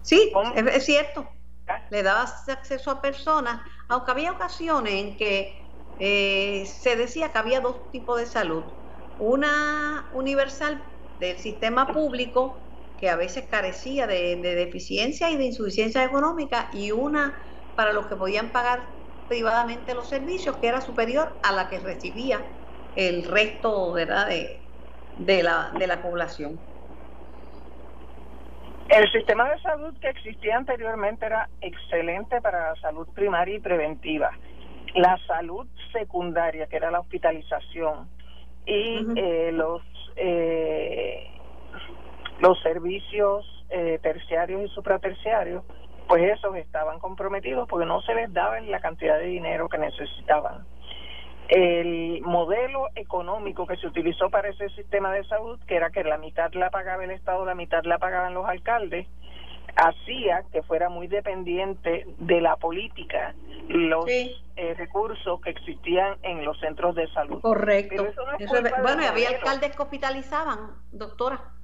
Sí, 0.02 0.32
es, 0.56 0.86
cierto. 0.86 1.28
¿Ah? 1.68 1.82
Le 1.90 2.04
daba 2.04 2.24
acceso 2.24 2.92
a 2.92 3.02
personas, 3.02 3.62
aunque 3.88 4.12
había 4.12 4.32
ocasiones 4.32 4.94
en 4.94 5.18
que 5.18 5.66
eh, 6.00 6.66
se 6.66 6.96
decía 6.96 7.32
que 7.32 7.38
había 7.38 7.62
dos 7.62 7.90
tipos 7.92 8.20
de 8.20 8.26
salud. 8.26 8.64
Una 9.18 10.10
universal 10.14 10.84
del 11.20 11.38
sistema 11.38 11.88
público, 11.88 12.58
que 13.00 13.10
a 13.10 13.16
veces 13.16 13.48
carecía 13.50 14.06
de, 14.08 14.36
deficiencia 14.36 15.32
y 15.32 15.38
de 15.38 15.46
insuficiencia 15.46 16.04
económica, 16.04 16.70
y 16.74 16.92
una 16.92 17.34
para 17.76 17.94
los 17.94 18.08
que 18.08 18.16
podían 18.16 18.50
pagar 18.50 18.82
privadamente 19.28 19.94
los 19.94 20.08
servicios, 20.08 20.58
que 20.58 20.68
era 20.68 20.82
superior 20.82 21.34
a 21.44 21.52
la 21.52 21.70
que 21.70 21.80
recibía 21.80 22.42
el 22.96 23.24
resto 23.26 23.94
¿verdad? 23.94 24.28
De, 24.28 24.60
de, 25.20 25.44
la, 25.44 25.72
de 25.78 25.88
la 25.88 26.02
población. 26.02 26.60
El 28.88 29.12
sistema 29.12 29.50
de 29.50 29.60
salud 29.62 29.94
que 30.00 30.10
existía 30.10 30.58
anteriormente 30.58 31.26
era 31.26 31.50
excelente 31.62 32.40
para 32.40 32.70
la 32.70 32.82
salud 32.82 33.08
primaria 33.16 33.56
y 33.56 33.60
preventiva 33.60 34.32
la 34.96 35.18
salud 35.28 35.68
secundaria, 35.92 36.68
que 36.68 36.78
era 36.78 36.90
la 36.90 37.02
hospitalización, 37.02 38.08
y 38.66 39.06
eh, 39.16 39.52
los 39.52 39.82
eh, 40.16 41.28
los 42.40 42.60
servicios 42.62 43.46
eh, 43.70 44.00
terciarios 44.02 44.64
y 44.64 44.74
supraterciarios, 44.74 45.64
pues 46.08 46.24
esos 46.24 46.56
estaban 46.56 47.00
comprometidos 47.00 47.68
porque 47.68 47.86
no 47.86 48.02
se 48.02 48.14
les 48.14 48.32
daba 48.34 48.60
la 48.62 48.80
cantidad 48.80 49.18
de 49.18 49.26
dinero 49.26 49.70
que 49.70 49.78
necesitaban. 49.78 50.66
El 51.48 52.22
modelo 52.24 52.88
económico 52.96 53.68
que 53.68 53.78
se 53.78 53.88
utilizó 53.88 54.30
para 54.30 54.50
ese 54.50 54.70
sistema 54.70 55.12
de 55.12 55.24
salud, 55.26 55.60
que 55.68 55.76
era 55.76 55.92
que 55.92 56.04
la 56.04 56.18
mitad 56.18 56.52
la 56.54 56.72
pagaba 56.72 57.04
el 57.04 57.12
Estado, 57.12 57.46
la 57.46 57.56
mitad 57.56 57.84
la 57.84 58.00
pagaban 58.00 58.34
los 58.34 58.48
alcaldes, 58.48 59.08
hacía 59.76 60.44
que 60.52 60.64
fuera 60.64 60.90
muy 60.90 61.08
dependiente 61.08 62.06
de 62.18 62.42
la 62.42 62.56
política 62.56 63.36
los 63.68 64.06
eh, 64.08 64.36
recursos 64.78 65.42
que 65.42 65.50
existían 65.50 66.18
en 66.24 66.46
los 66.46 66.60
centros 66.60 66.96
de 66.96 67.08
salud. 67.12 67.42
Correcto. 67.42 68.08
bueno, 68.82 69.02
y 69.02 69.06
había 69.06 69.30
alcaldes 69.30 69.76
que 69.76 69.82
hospitalizaban, 69.82 70.72
doctora. 70.92 71.55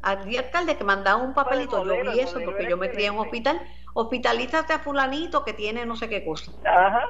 Había 0.00 0.40
alcaldes 0.40 0.76
que 0.76 0.84
mandaban 0.84 1.26
un 1.26 1.34
papelito, 1.34 1.84
yo 1.84 2.12
vi 2.12 2.20
eso 2.20 2.40
porque 2.44 2.68
yo 2.68 2.76
me 2.76 2.90
crié 2.90 3.08
en 3.08 3.14
un 3.14 3.20
hospital, 3.20 3.60
hospitalízate 3.94 4.72
a 4.72 4.78
fulanito 4.78 5.44
que 5.44 5.52
tiene 5.52 5.84
no 5.86 5.96
sé 5.96 6.08
qué 6.08 6.24
cosa. 6.24 6.52
Ajá. 6.64 7.04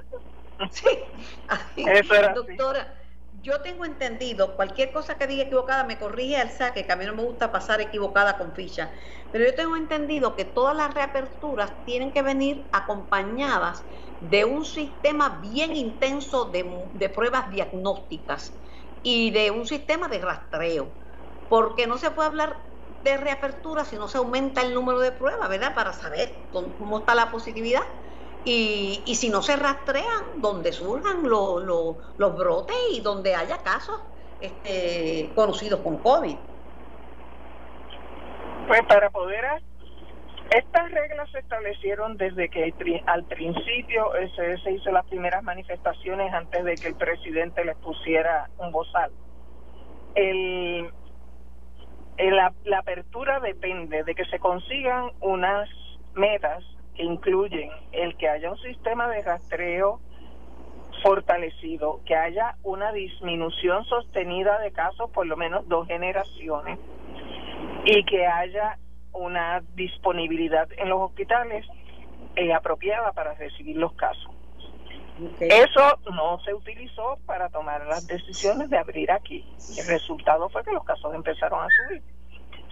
Sí, 0.70 0.88
doctora. 2.34 2.94
Yo 3.42 3.60
tengo 3.60 3.84
entendido, 3.84 4.56
cualquier 4.56 4.90
cosa 4.90 5.16
que 5.18 5.26
diga 5.26 5.44
equivocada 5.44 5.84
me 5.84 5.98
corrige 5.98 6.36
al 6.36 6.50
saque, 6.50 6.86
que 6.86 6.92
a 6.92 6.96
mí 6.96 7.04
no 7.04 7.14
me 7.14 7.22
gusta 7.22 7.52
pasar 7.52 7.80
equivocada 7.80 8.38
con 8.38 8.54
ficha, 8.54 8.90
pero 9.30 9.44
yo 9.44 9.54
tengo 9.54 9.76
entendido 9.76 10.34
que 10.34 10.46
todas 10.46 10.74
las 10.74 10.92
reaperturas 10.94 11.84
tienen 11.84 12.12
que 12.12 12.22
venir 12.22 12.68
acompañadas 12.72 13.84
de 14.18 14.44
un 14.44 14.64
sistema 14.64 15.40
bien 15.40 15.76
intenso 15.76 16.50
de, 16.50 17.08
pruebas 17.10 17.50
diagnósticas 17.50 18.58
y 19.02 19.30
de 19.30 19.50
un 19.50 19.66
sistema 19.66 20.08
de 20.08 20.18
rastreo, 20.18 20.96
porque 21.48 21.86
no 21.86 21.98
se 21.98 22.10
puede 22.10 22.28
hablar 22.28 22.56
de 23.02 23.16
reapertura 23.16 23.84
si 23.84 23.96
no 23.96 24.08
se 24.08 24.18
aumenta 24.18 24.62
el 24.62 24.74
número 24.74 25.00
de 25.00 25.12
pruebas, 25.12 25.48
¿verdad? 25.48 25.74
Para 25.74 25.92
saber 25.92 26.32
cómo 26.52 26.98
está 26.98 27.14
la 27.14 27.30
positividad. 27.30 27.82
Y, 28.44 29.02
y 29.04 29.16
si 29.16 29.28
no 29.30 29.42
se 29.42 29.56
rastrean 29.56 30.40
donde 30.40 30.72
surjan 30.72 31.28
los 31.28 32.36
brotes 32.36 32.76
y 32.92 33.00
donde 33.00 33.34
haya 33.34 33.58
casos 33.58 34.00
este, 34.40 35.30
conocidos 35.34 35.80
con 35.80 35.98
COVID. 35.98 36.36
Pues 38.68 38.82
para 38.86 39.10
poder 39.10 39.44
estas 40.50 40.90
reglas 40.90 41.30
se 41.30 41.40
establecieron 41.40 42.16
desde 42.16 42.48
que 42.48 42.72
al 43.06 43.24
principio 43.24 44.10
se 44.62 44.72
hizo 44.72 44.90
las 44.90 45.04
primeras 45.06 45.42
manifestaciones 45.42 46.32
antes 46.32 46.64
de 46.64 46.74
que 46.76 46.88
el 46.88 46.94
presidente 46.94 47.64
les 47.64 47.76
pusiera 47.76 48.48
un 48.56 48.72
bozal. 48.72 49.10
El, 50.14 50.90
la, 52.18 52.52
la 52.64 52.78
apertura 52.78 53.40
depende 53.40 54.02
de 54.04 54.14
que 54.14 54.24
se 54.26 54.38
consigan 54.38 55.10
unas 55.20 55.68
metas 56.14 56.64
que 56.94 57.04
incluyen 57.04 57.70
el 57.92 58.16
que 58.16 58.28
haya 58.28 58.50
un 58.50 58.58
sistema 58.58 59.08
de 59.08 59.22
rastreo 59.22 60.00
fortalecido, 61.02 62.00
que 62.04 62.16
haya 62.16 62.56
una 62.64 62.92
disminución 62.92 63.84
sostenida 63.84 64.58
de 64.58 64.72
casos 64.72 65.10
por 65.10 65.26
lo 65.26 65.36
menos 65.36 65.68
dos 65.68 65.86
generaciones 65.86 66.78
y 67.84 68.04
que 68.04 68.26
haya 68.26 68.78
una 69.12 69.62
disponibilidad 69.74 70.68
en 70.76 70.88
los 70.88 71.00
hospitales 71.00 71.64
eh, 72.36 72.52
apropiada 72.52 73.12
para 73.12 73.34
recibir 73.34 73.76
los 73.76 73.92
casos. 73.94 74.37
Eso 75.40 75.98
no 76.12 76.38
se 76.40 76.54
utilizó 76.54 77.18
para 77.26 77.48
tomar 77.48 77.86
las 77.86 78.06
decisiones 78.06 78.70
de 78.70 78.78
abrir 78.78 79.10
aquí. 79.10 79.44
El 79.76 79.86
resultado 79.86 80.48
fue 80.48 80.64
que 80.64 80.72
los 80.72 80.84
casos 80.84 81.14
empezaron 81.14 81.60
a 81.60 81.68
subir. 81.68 82.02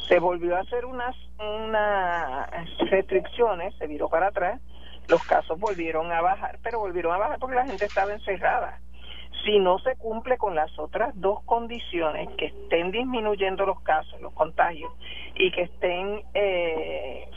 Se 0.09 0.19
volvió 0.21 0.57
a 0.57 0.61
hacer 0.61 0.85
unas, 0.85 1.17
unas 1.39 2.49
restricciones, 2.91 3.75
se 3.77 3.87
viró 3.87 4.09
para 4.09 4.29
atrás, 4.29 4.61
los 5.09 5.23
casos 5.25 5.59
volvieron 5.59 6.13
a 6.13 6.21
bajar, 6.21 6.59
pero 6.63 6.79
volvieron 6.79 7.15
a 7.15 7.19
bajar 7.19 7.39
porque 7.39 7.57
la 7.57 7.67
gente 7.67 7.85
estaba 7.85 8.13
encerrada 8.13 8.81
si 9.47 9.59
no 9.61 9.79
se 9.79 9.97
cumple 9.97 10.37
con 10.37 10.55
las 10.55 10.77
otras 10.79 11.13
dos 11.15 11.43
condiciones, 11.45 12.29
que 12.37 12.47
estén 12.47 12.91
disminuyendo 12.91 13.65
los 13.65 13.81
casos, 13.81 14.21
los 14.21 14.33
contagios, 14.33 14.93
y 15.35 15.51
que 15.53 15.63
estén 15.63 16.23
eh, 16.35 17.29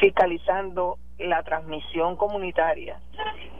fiscalizando 0.00 0.98
la 1.18 1.42
transmisión 1.42 2.16
comunitaria, 2.16 3.00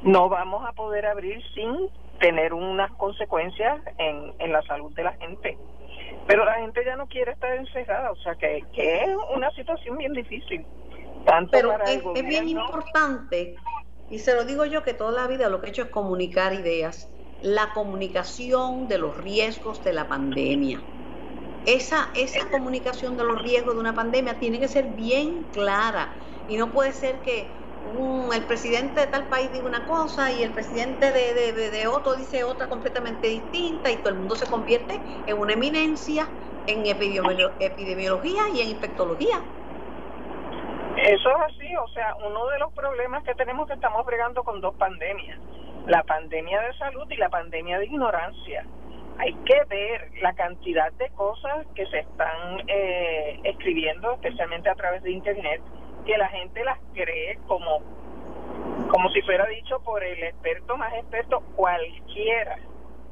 no 0.03 0.29
vamos 0.29 0.65
a 0.67 0.73
poder 0.73 1.07
abrir 1.07 1.43
sin 1.55 1.89
tener 2.21 2.53
unas 2.53 2.91
consecuencias 2.93 3.81
en, 3.99 4.33
en 4.39 4.53
la 4.53 4.63
salud 4.63 4.93
de 4.95 5.05
la 5.05 5.13
gente. 5.15 5.57
Pero 6.27 6.45
la 6.45 6.55
gente 6.55 6.85
ya 6.85 6.97
no 6.97 7.07
quiere 7.07 7.33
estar 7.33 7.55
encerrada, 7.55 8.11
o 8.11 8.17
sea 8.17 8.35
que, 8.35 8.65
que 8.75 9.05
es 9.05 9.17
una 9.35 9.51
situación 9.53 9.97
bien 9.99 10.13
difícil. 10.13 10.65
Tanto 11.25 11.51
Pero 11.53 11.73
es, 11.85 12.03
es 12.15 12.27
bien 12.27 12.49
importante, 12.49 13.57
y 14.11 14.19
se 14.19 14.35
lo 14.35 14.45
digo 14.45 14.65
yo 14.65 14.83
que 14.83 14.95
toda 14.95 15.13
la 15.13 15.27
vida 15.27 15.49
lo 15.49 15.61
que 15.61 15.69
he 15.69 15.71
hecho 15.71 15.83
es 15.83 15.89
comunicar 15.89 16.53
ideas 16.55 17.11
la 17.43 17.73
comunicación 17.73 18.89
de 18.89 18.99
los 18.99 19.17
riesgos 19.17 19.85
de 19.85 19.93
la 19.93 20.09
pandemia. 20.09 20.81
Esa, 21.67 22.11
esa 22.15 22.49
comunicación 22.51 23.17
de 23.17 23.25
los 23.25 23.41
riesgos 23.43 23.75
de 23.75 23.81
una 23.81 23.95
pandemia 23.95 24.39
tiene 24.39 24.59
que 24.59 24.69
ser 24.69 24.87
bien 24.87 25.45
clara 25.53 26.09
y 26.49 26.57
no 26.57 26.71
puede 26.73 26.93
ser 26.93 27.17
que 27.21 27.47
el 28.33 28.45
presidente 28.45 29.01
de 29.01 29.07
tal 29.07 29.25
país 29.29 29.53
diga 29.53 29.67
una 29.67 29.87
cosa 29.87 30.31
y 30.31 30.43
el 30.43 30.51
presidente 30.51 31.11
de, 31.11 31.53
de, 31.53 31.87
otro 31.87 32.15
dice 32.15 32.45
otra 32.45 32.69
completamente 32.69 33.29
distinta 33.29 33.91
y 33.91 33.97
todo 33.97 34.11
el 34.11 34.17
mundo 34.17 34.37
se 34.37 34.47
convierte 34.47 35.01
en 35.27 35.39
una 35.39 35.55
eminencia 35.55 36.29
en 36.67 36.85
epidemiología 36.87 38.43
y 38.55 38.61
en 38.61 38.69
infectología. 38.69 39.41
Eso 40.99 41.31
es 41.31 41.55
así, 41.55 41.77
o 41.77 41.89
sea, 41.89 42.15
uno 42.17 42.47
de 42.49 42.59
los 42.59 42.73
problemas 42.75 43.25
que 43.25 43.35
tenemos 43.35 43.67
que 43.67 43.75
estamos 43.75 44.05
bregando 44.05 44.45
con 44.45 44.61
dos 44.61 44.75
pandemias 44.75 45.39
la 45.89 46.03
pandemia 46.03 46.61
de 46.61 46.75
salud 46.75 47.11
y 47.11 47.17
la 47.17 47.31
pandemia 47.31 47.79
de 47.79 47.87
ignorancia. 47.87 48.65
Hay 49.19 49.35
que 49.47 49.65
ver 49.69 50.11
la 50.21 50.35
cantidad 50.35 50.93
de 50.93 51.09
cosas 51.11 51.67
que 51.75 51.87
se 51.87 52.01
están 52.01 52.63
eh, 52.69 53.41
escribiendo, 53.43 54.13
especialmente 54.13 54.69
a 54.69 54.75
través 54.75 55.03
de 55.03 55.11
Internet, 55.11 55.61
que 56.05 56.17
la 56.17 56.29
gente 56.29 56.65
las 56.65 56.79
cree 56.95 57.39
como, 57.47 57.81
como 58.91 59.09
si 59.11 59.23
fuera 59.23 59.47
dicho 59.47 59.81
por 59.81 60.03
el 60.03 60.23
experto 60.23 60.77
más 60.77 60.93
experto 60.95 61.41
cualquiera. 61.57 62.59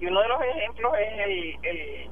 Y 0.01 0.07
uno 0.07 0.21
de 0.21 0.29
los 0.29 0.43
ejemplos 0.43 0.93
es 0.99 1.19
el, 1.19 1.59
el, 1.63 2.11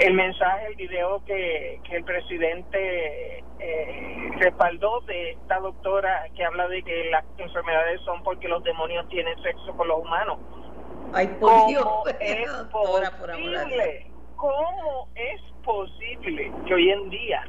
el 0.00 0.14
mensaje, 0.14 0.66
el 0.66 0.76
video 0.76 1.24
que, 1.24 1.80
que 1.84 1.96
el 1.96 2.04
presidente 2.04 3.44
eh, 3.58 4.30
respaldó 4.38 5.00
de 5.02 5.30
esta 5.30 5.58
doctora 5.58 6.26
que 6.36 6.44
habla 6.44 6.68
de 6.68 6.82
que 6.82 7.10
las 7.10 7.24
enfermedades 7.38 8.00
son 8.02 8.22
porque 8.22 8.48
los 8.48 8.62
demonios 8.62 9.08
tienen 9.08 9.40
sexo 9.42 9.76
con 9.76 9.88
los 9.88 10.00
humanos. 10.00 10.38
Ay, 11.12 11.26
por 11.40 11.68
Dios. 11.68 11.86
es 12.20 12.48
posible? 12.72 14.10
¿Cómo 14.36 15.08
es 15.14 15.40
posible 15.64 16.52
que 16.66 16.74
hoy 16.74 16.90
en 16.90 17.08
día 17.08 17.44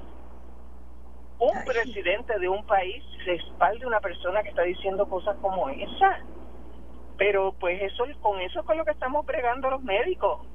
un 1.39 1.65
presidente 1.65 2.37
de 2.39 2.49
un 2.49 2.65
país 2.65 3.03
respalde 3.25 3.85
a 3.85 3.87
una 3.87 3.99
persona 3.99 4.43
que 4.43 4.49
está 4.49 4.63
diciendo 4.63 5.07
cosas 5.07 5.35
como 5.41 5.69
esa? 5.69 6.19
Pero 7.17 7.53
pues 7.59 7.81
eso 7.81 8.05
con 8.21 8.39
eso 8.41 8.59
es 8.59 8.65
con 8.65 8.77
lo 8.77 8.85
que 8.85 8.91
estamos 8.91 9.25
bregando 9.25 9.69
los 9.69 9.83
médicos. 9.83 10.47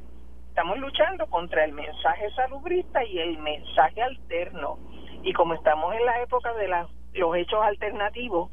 Estamos 0.48 0.78
luchando 0.78 1.26
contra 1.28 1.64
el 1.64 1.72
mensaje 1.72 2.30
salubrista 2.34 3.02
y 3.04 3.18
el 3.18 3.38
mensaje 3.38 4.02
alterno 4.02 4.78
y 5.22 5.32
como 5.32 5.54
estamos 5.54 5.94
en 5.94 6.04
la 6.04 6.20
época 6.22 6.52
de 6.54 6.68
los 6.68 7.36
hechos 7.36 7.60
alternativos, 7.62 8.50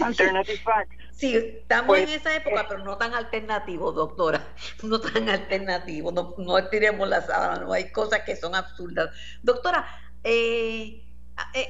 alternative 0.00 0.58
facts. 0.58 0.96
Sí, 1.12 1.34
estamos 1.36 1.96
en 1.98 2.04
pues, 2.04 2.16
esa 2.16 2.36
época, 2.36 2.62
eh, 2.62 2.66
pero 2.68 2.84
no 2.84 2.96
tan 2.98 3.14
alternativos, 3.14 3.94
doctora. 3.94 4.42
No 4.82 5.00
tan 5.00 5.28
alternativos, 5.28 6.12
no, 6.12 6.34
no 6.38 6.58
estiremos 6.58 7.08
la 7.08 7.22
sábana, 7.22 7.60
no 7.60 7.72
hay 7.72 7.90
cosas 7.90 8.22
que 8.22 8.36
son 8.36 8.54
absurdas. 8.54 9.10
Doctora, 9.42 9.86
eh, 10.24 11.05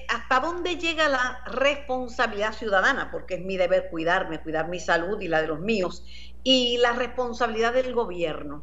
¿hasta 0.09 0.41
dónde 0.41 0.77
llega 0.77 1.09
la 1.09 1.41
responsabilidad 1.47 2.53
ciudadana? 2.53 3.11
Porque 3.11 3.35
es 3.35 3.41
mi 3.41 3.57
deber 3.57 3.89
cuidarme, 3.91 4.41
cuidar 4.41 4.69
mi 4.69 4.81
salud 4.81 5.21
y 5.21 5.29
la 5.29 5.43
de 5.43 5.49
los 5.49 5.61
míos. 5.61 6.05
Y 6.45 6.79
la 6.79 6.93
responsabilidad 6.93 7.73
del 7.73 7.93
gobierno. 7.93 8.63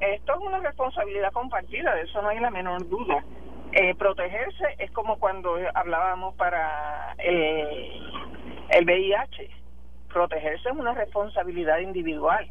esto 0.00 0.32
es 0.32 0.38
una 0.40 0.60
responsabilidad 0.60 1.32
compartida, 1.32 1.94
de 1.94 2.02
eso 2.02 2.22
no 2.22 2.28
hay 2.28 2.38
la 2.38 2.50
menor 2.50 2.88
duda. 2.88 3.24
Eh, 3.72 3.94
protegerse 3.94 4.64
es 4.78 4.90
como 4.90 5.18
cuando 5.18 5.56
hablábamos 5.74 6.34
para 6.34 7.14
el, 7.18 8.02
el 8.70 8.84
VIH. 8.84 9.50
Protegerse 10.12 10.68
es 10.68 10.76
una 10.76 10.94
responsabilidad 10.94 11.78
individual. 11.78 12.48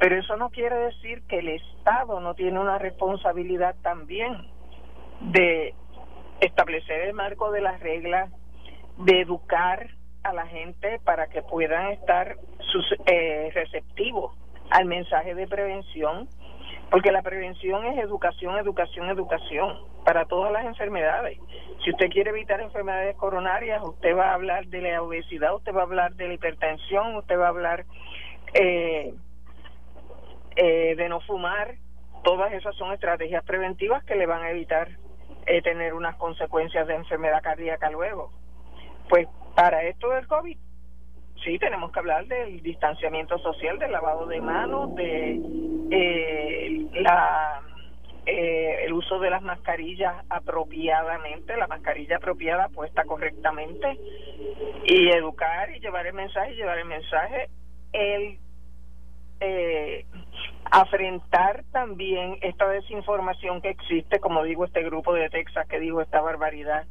Pero 0.00 0.18
eso 0.18 0.36
no 0.36 0.50
quiere 0.50 0.76
decir 0.76 1.22
que 1.28 1.38
el 1.38 1.48
Estado 1.48 2.18
no 2.18 2.34
tiene 2.34 2.58
una 2.58 2.76
responsabilidad 2.78 3.76
también 3.82 4.51
de 5.30 5.74
establecer 6.40 7.02
el 7.02 7.14
marco 7.14 7.50
de 7.50 7.60
las 7.60 7.80
reglas, 7.80 8.30
de 8.98 9.20
educar, 9.20 9.88
a 10.22 10.32
la 10.32 10.46
gente 10.46 11.00
para 11.04 11.26
que 11.26 11.42
puedan 11.42 11.90
estar 11.92 12.36
sus, 12.70 12.84
eh, 13.06 13.50
receptivos 13.54 14.36
al 14.70 14.86
mensaje 14.86 15.34
de 15.34 15.46
prevención, 15.46 16.28
porque 16.90 17.10
la 17.10 17.22
prevención 17.22 17.84
es 17.86 17.98
educación, 17.98 18.56
educación, 18.58 19.08
educación 19.10 19.78
para 20.04 20.24
todas 20.26 20.52
las 20.52 20.64
enfermedades. 20.64 21.38
Si 21.84 21.90
usted 21.90 22.10
quiere 22.10 22.30
evitar 22.30 22.60
enfermedades 22.60 23.16
coronarias, 23.16 23.82
usted 23.82 24.16
va 24.16 24.30
a 24.30 24.34
hablar 24.34 24.66
de 24.66 24.80
la 24.80 25.02
obesidad, 25.02 25.54
usted 25.54 25.74
va 25.74 25.80
a 25.80 25.84
hablar 25.84 26.14
de 26.14 26.28
la 26.28 26.34
hipertensión, 26.34 27.16
usted 27.16 27.38
va 27.38 27.46
a 27.46 27.50
hablar 27.50 27.84
eh, 28.54 29.14
eh, 30.56 30.94
de 30.96 31.08
no 31.08 31.20
fumar. 31.20 31.74
Todas 32.22 32.52
esas 32.52 32.76
son 32.76 32.92
estrategias 32.92 33.42
preventivas 33.44 34.04
que 34.04 34.14
le 34.14 34.26
van 34.26 34.42
a 34.42 34.50
evitar 34.50 34.88
eh, 35.46 35.62
tener 35.62 35.94
unas 35.94 36.16
consecuencias 36.16 36.86
de 36.86 36.94
enfermedad 36.94 37.42
cardíaca 37.42 37.90
luego. 37.90 38.30
Pues 39.08 39.28
para 39.54 39.82
esto 39.84 40.10
del 40.10 40.26
COVID, 40.26 40.56
sí 41.44 41.58
tenemos 41.58 41.92
que 41.92 41.98
hablar 41.98 42.26
del 42.26 42.62
distanciamiento 42.62 43.38
social, 43.38 43.78
del 43.78 43.92
lavado 43.92 44.26
de 44.26 44.40
manos, 44.40 44.94
de 44.94 45.40
eh, 45.90 46.88
la 46.94 47.62
eh, 48.24 48.84
el 48.84 48.92
uso 48.92 49.18
de 49.18 49.30
las 49.30 49.42
mascarillas 49.42 50.14
apropiadamente, 50.30 51.56
la 51.56 51.66
mascarilla 51.66 52.18
apropiada 52.18 52.68
puesta 52.68 53.04
correctamente 53.04 53.98
y 54.84 55.10
educar 55.10 55.70
y 55.74 55.80
llevar 55.80 56.06
el 56.06 56.14
mensaje 56.14 56.54
llevar 56.54 56.78
el 56.78 56.84
mensaje 56.84 57.48
el 57.92 58.38
eh, 59.40 60.06
afrentar 60.70 61.64
también 61.72 62.38
esta 62.40 62.68
desinformación 62.68 63.60
que 63.60 63.70
existe, 63.70 64.20
como 64.20 64.42
digo, 64.44 64.64
este 64.64 64.82
grupo 64.82 65.12
de 65.12 65.28
Texas 65.30 65.66
que 65.68 65.80
dijo 65.80 66.00
esta 66.00 66.20
barbaridad 66.20 66.86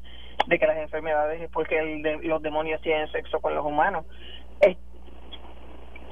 de 0.48 0.60
que 0.60 0.68
las 0.68 0.78
enfermedades 0.78 1.42
es 1.42 1.50
porque 1.50 2.20
los 2.24 2.42
demonios 2.42 2.82
tienen 2.82 3.12
sexo 3.12 3.40
con 3.40 3.56
los 3.56 3.66
humanos. 3.66 4.06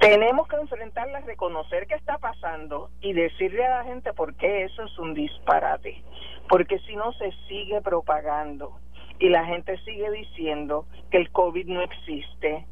tenemos 0.00 0.48
que 0.48 0.56
enfrentarla, 0.56 1.20
reconocer 1.20 1.86
qué 1.86 1.94
está 1.94 2.16
pasando 2.18 2.90
y 3.02 3.12
decirle 3.12 3.66
a 3.66 3.78
la 3.78 3.84
gente 3.84 4.14
por 4.14 4.34
qué 4.34 4.64
eso 4.64 4.82
es 4.84 4.98
un 4.98 5.12
disparate. 5.12 6.02
Porque 6.48 6.78
si 6.80 6.96
no 6.96 7.12
se 7.12 7.30
sigue 7.48 7.80
propagando 7.82 8.78
y 9.18 9.28
la 9.28 9.44
gente 9.44 9.78
sigue 9.84 10.10
diciendo 10.10 10.86
que 11.10 11.18
el 11.18 11.30
COVID 11.30 11.66
no 11.66 11.82
existe, 11.82 12.66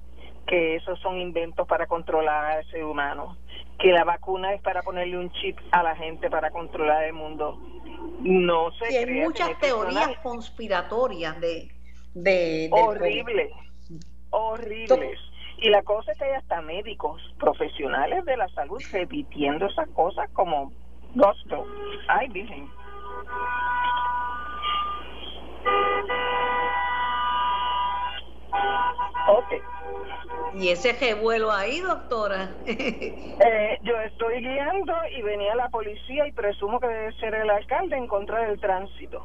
que 0.47 0.77
esos 0.77 0.99
son 1.01 1.19
inventos 1.19 1.67
para 1.69 1.87
controlar 1.87 2.59
al 2.59 2.67
ser 2.71 2.85
humano, 2.85 3.37
que 3.79 3.93
la 3.93 4.05
vacuna 4.05 4.55
es 4.55 4.63
para 4.63 4.83
ponerle 4.83 5.19
un 5.19 5.31
chip 5.33 5.59
a 5.71 5.83
la 5.83 5.95
gente 5.97 6.29
para 6.31 6.51
controlar 6.51 7.05
el 7.05 7.13
mundo. 7.13 7.59
No 8.21 8.71
sé. 8.73 8.87
Sí, 8.87 8.97
hay 8.97 9.07
muchas 9.07 9.59
teorías 9.59 10.19
conspiratorias 10.23 11.41
de, 11.41 11.71
de 12.15 12.69
horribles, 12.73 13.53
horribles. 14.31 15.19
Y 15.61 15.71
la 15.71 15.83
cosa 15.83 16.13
es 16.13 16.19
que 16.19 16.25
hay 16.25 16.33
hasta 16.33 16.61
médicos 16.63 17.21
profesionales 17.39 18.25
de 18.25 18.37
la 18.37 18.49
salud 18.51 18.81
repitiendo 18.93 19.67
esas 19.67 19.89
cosas 19.91 20.29
como 20.33 20.73
gusto. 21.15 21.67
Ay, 22.09 22.29
virgen. 22.29 22.69
Ok. 29.29 29.53
¿Y 30.55 30.71
ese 30.71 30.93
revuelo 30.93 31.53
ahí, 31.53 31.81
doctora? 31.81 32.57
eh, 32.67 33.79
yo 33.83 34.01
estoy 34.01 34.41
guiando 34.41 34.95
y 35.17 35.23
venía 35.23 35.55
la 35.55 35.69
policía 35.69 36.27
y 36.27 36.33
presumo 36.33 36.81
que 36.81 36.89
debe 36.89 37.13
ser 37.15 37.35
el 37.35 37.51
alcalde 37.51 37.97
en 37.97 38.07
contra 38.07 38.47
del 38.47 38.59
tránsito. 38.61 39.25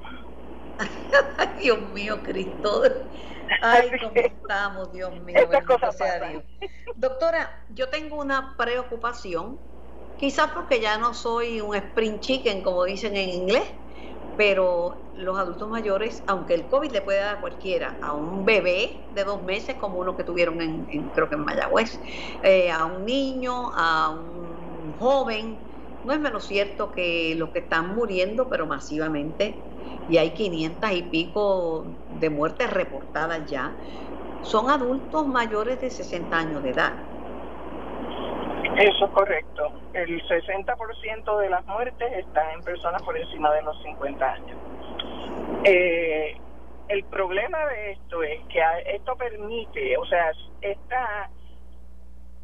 Dios 1.61 1.81
mío, 1.91 2.21
Cristo. 2.23 2.83
Ay, 3.61 3.91
cómo 3.99 4.13
estamos, 4.15 4.91
Dios 4.91 5.19
mío. 5.21 5.39
Doctora, 6.95 7.49
yo 7.69 7.89
tengo 7.89 8.17
una 8.17 8.55
preocupación, 8.57 9.59
quizás 10.17 10.51
porque 10.51 10.79
ya 10.79 10.97
no 10.97 11.13
soy 11.13 11.61
un 11.61 11.75
sprint 11.75 12.21
chicken, 12.21 12.61
como 12.61 12.83
dicen 12.83 13.15
en 13.15 13.29
inglés, 13.29 13.63
pero 14.35 15.09
los 15.13 15.37
adultos 15.37 15.69
mayores, 15.69 16.23
aunque 16.27 16.55
el 16.55 16.67
COVID 16.67 16.91
le 16.91 17.01
puede 17.01 17.19
dar 17.19 17.37
a 17.37 17.41
cualquiera, 17.41 17.99
a 18.01 18.13
un 18.13 18.45
bebé 18.45 19.05
de 19.11 19.23
dos 19.23 19.43
meses 19.43 19.77
como 19.77 19.99
uno 19.99 20.15
que 20.15 20.23
tuvieron 20.23 20.61
en, 20.61 21.09
creo 21.11 21.29
que 21.29 21.35
en 21.35 21.43
Mayagüez, 21.45 22.01
eh, 22.41 22.71
a 22.71 22.85
un 22.85 23.05
niño, 23.05 23.71
a 23.75 24.09
un 24.11 24.93
joven, 24.97 25.63
no 26.03 26.13
es 26.13 26.19
menos 26.19 26.45
cierto 26.45 26.91
que 26.91 27.35
los 27.35 27.51
que 27.51 27.59
están 27.59 27.95
muriendo, 27.95 28.49
pero 28.49 28.65
masivamente, 28.67 29.65
y 30.07 30.17
hay 30.17 30.33
500 30.33 30.91
y 30.91 31.03
pico 31.03 31.97
de 32.07 32.29
muertes 32.29 32.69
reportadas 32.71 33.49
ya, 33.49 33.77
son 34.41 34.69
adultos 34.69 35.27
mayores 35.27 35.81
de 35.81 35.91
60 35.91 36.37
años 36.37 36.63
de 36.63 36.71
edad. 36.71 37.12
Eso 38.77 39.05
es 39.05 39.11
correcto. 39.11 39.71
El 39.93 40.21
60% 40.27 41.37
de 41.37 41.49
las 41.49 41.65
muertes 41.65 42.11
están 42.13 42.51
en 42.51 42.61
personas 42.61 43.03
por 43.03 43.15
encima 43.15 43.53
de 43.53 43.61
los 43.61 43.81
50 43.83 44.31
años. 44.31 44.57
Eh, 45.63 46.35
el 46.87 47.03
problema 47.05 47.65
de 47.67 47.91
esto 47.91 48.23
es 48.23 48.41
que 48.47 48.61
esto 48.87 49.15
permite, 49.15 49.95
o 49.97 50.05
sea, 50.05 50.31
esta, 50.61 51.29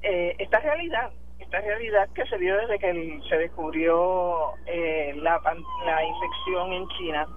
eh, 0.04 0.36
esta 0.38 0.60
realidad, 0.60 1.12
esta 1.40 1.62
realidad 1.62 2.08
que 2.14 2.26
se 2.28 2.38
vio 2.38 2.58
desde 2.58 2.78
que 2.78 3.22
se 3.28 3.38
descubrió 3.38 4.54
eh, 4.68 5.14
la, 5.18 5.42
la 5.86 6.04
infección 6.04 6.74
en 6.74 6.88
China, 6.90 7.28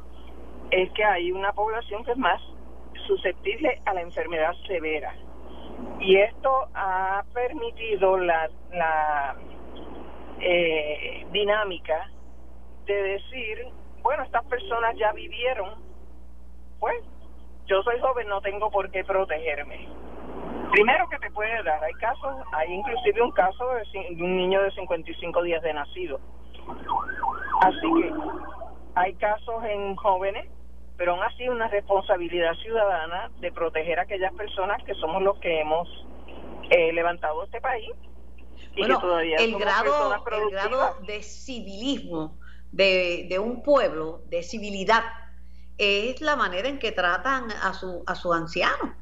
es 0.71 0.91
que 0.93 1.05
hay 1.05 1.33
una 1.33 1.53
población 1.53 2.05
que 2.05 2.13
es 2.13 2.19
más 2.19 2.41
susceptible 3.07 3.81
a 3.87 3.95
la 3.95 4.03
enfermedad 4.03 4.53
severa 4.67 5.15
y 6.01 6.17
esto 6.17 6.69
ha 6.75 7.25
permitido 7.33 8.19
la, 8.19 8.51
la 8.73 9.37
eh, 10.41 11.27
dinámica 11.31 12.11
de 12.87 12.95
decir, 12.95 13.69
bueno, 14.03 14.25
estas 14.25 14.45
personas 14.47 14.97
ya 14.97 15.13
vivieron, 15.13 15.75
pues 16.81 17.03
yo 17.67 17.83
soy 17.83 18.01
joven, 18.01 18.29
no 18.29 18.41
tengo 18.41 18.71
por 18.71 18.91
qué 18.91 19.05
protegerme. 19.05 19.89
Primero 20.73 21.09
que 21.09 21.19
te 21.19 21.31
puede 21.31 21.63
dar, 21.63 21.83
hay 21.85 21.93
casos, 21.95 22.35
hay 22.53 22.73
inclusive 22.73 23.23
un 23.23 23.31
caso 23.33 23.69
de, 23.75 24.17
de 24.17 24.23
un 24.23 24.37
niño 24.37 24.63
de 24.63 24.71
55 24.73 25.43
días 25.43 25.63
de 25.63 25.75
nacido. 25.75 26.19
Así 27.61 27.81
que 28.01 28.13
hay 28.95 29.15
casos 29.15 29.65
en 29.65 29.95
jóvenes 29.97 30.49
pero 30.97 31.13
aún 31.13 31.23
así 31.23 31.49
una 31.49 31.69
responsabilidad 31.69 32.55
ciudadana 32.63 33.31
de 33.41 33.53
proteger 33.53 33.99
a 33.99 34.03
aquellas 34.03 34.33
personas 34.35 34.83
que 34.85 34.95
somos 34.95 35.23
los 35.23 35.39
que 35.39 35.61
hemos 35.61 35.89
eh, 36.71 36.93
levantado 36.93 37.45
este 37.45 37.61
país 37.61 37.91
y 38.75 38.87
que 38.87 38.95
todavía 38.95 39.37
el 39.37 39.57
grado, 39.57 40.15
el 40.15 40.51
grado 40.51 40.97
de 41.07 41.23
civilismo 41.23 42.39
de, 42.71 43.27
de 43.29 43.39
un 43.39 43.63
pueblo, 43.63 44.23
de 44.29 44.43
civilidad, 44.43 45.03
es 45.79 46.21
la 46.21 46.37
manera 46.37 46.69
en 46.69 46.79
que 46.79 46.93
tratan 46.93 47.51
a 47.51 47.75
su, 47.75 48.03
a 48.07 48.15
sus 48.15 48.35
ancianos. 48.35 48.97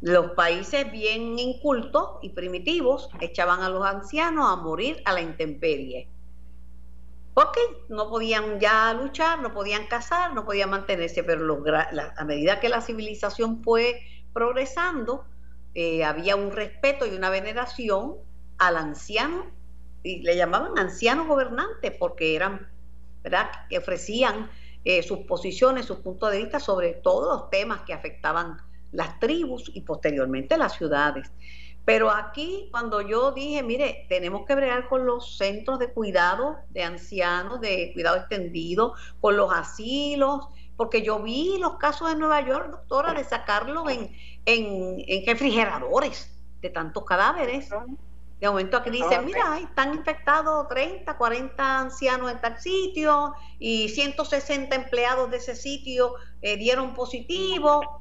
Los 0.00 0.32
países 0.32 0.90
bien 0.90 1.38
incultos 1.38 2.18
y 2.20 2.30
primitivos 2.30 3.08
echaban 3.20 3.62
a 3.62 3.70
los 3.70 3.86
ancianos 3.86 4.50
a 4.50 4.56
morir 4.56 5.00
a 5.06 5.12
la 5.12 5.22
intemperie 5.22 6.08
porque 7.34 7.60
no 7.88 8.08
podían 8.08 8.60
ya 8.60 8.94
luchar, 8.94 9.42
no 9.42 9.52
podían 9.52 9.88
cazar, 9.88 10.32
no 10.34 10.44
podían 10.44 10.70
mantenerse, 10.70 11.24
pero 11.24 11.62
a 12.16 12.24
medida 12.24 12.60
que 12.60 12.68
la 12.68 12.80
civilización 12.80 13.62
fue 13.62 14.00
progresando, 14.32 15.24
eh, 15.74 16.04
había 16.04 16.36
un 16.36 16.52
respeto 16.52 17.06
y 17.06 17.10
una 17.10 17.30
veneración 17.30 18.16
al 18.58 18.76
anciano, 18.76 19.46
y 20.04 20.22
le 20.22 20.36
llamaban 20.36 20.78
anciano 20.78 21.26
gobernante, 21.26 21.90
porque 21.90 22.36
eran, 22.36 22.68
¿verdad?, 23.24 23.50
que 23.68 23.78
ofrecían 23.78 24.48
eh, 24.84 25.02
sus 25.02 25.20
posiciones, 25.20 25.86
sus 25.86 25.98
puntos 25.98 26.30
de 26.30 26.38
vista 26.38 26.60
sobre 26.60 26.92
todos 26.92 27.40
los 27.40 27.50
temas 27.50 27.80
que 27.80 27.94
afectaban 27.94 28.58
las 28.92 29.18
tribus 29.18 29.72
y 29.74 29.80
posteriormente 29.80 30.56
las 30.56 30.76
ciudades. 30.76 31.32
Pero 31.84 32.10
aquí, 32.10 32.68
cuando 32.70 33.02
yo 33.02 33.32
dije, 33.32 33.62
mire, 33.62 34.06
tenemos 34.08 34.46
que 34.46 34.54
bregar 34.54 34.88
con 34.88 35.04
los 35.04 35.36
centros 35.36 35.78
de 35.78 35.92
cuidado 35.92 36.56
de 36.70 36.82
ancianos, 36.82 37.60
de 37.60 37.92
cuidado 37.92 38.16
extendido, 38.16 38.94
con 39.20 39.36
los 39.36 39.52
asilos, 39.52 40.48
porque 40.76 41.02
yo 41.02 41.22
vi 41.22 41.58
los 41.58 41.76
casos 41.76 42.10
en 42.10 42.18
Nueva 42.18 42.40
York, 42.40 42.70
doctora, 42.70 43.12
de 43.12 43.24
sacarlos 43.24 43.90
en, 43.90 44.16
en, 44.46 45.26
refrigeradores 45.26 46.34
de 46.62 46.70
tantos 46.70 47.04
cadáveres. 47.04 47.68
De 48.40 48.48
momento 48.48 48.78
aquí 48.78 48.90
dicen, 48.90 49.24
mira, 49.24 49.58
están 49.58 49.94
infectados 49.94 50.68
30, 50.68 51.16
40 51.16 51.78
ancianos 51.80 52.32
en 52.32 52.40
tal 52.40 52.58
sitio 52.58 53.34
y 53.58 53.88
160 53.90 54.74
empleados 54.74 55.30
de 55.30 55.36
ese 55.36 55.54
sitio 55.54 56.14
eh, 56.42 56.56
dieron 56.56 56.94
positivo. 56.94 57.98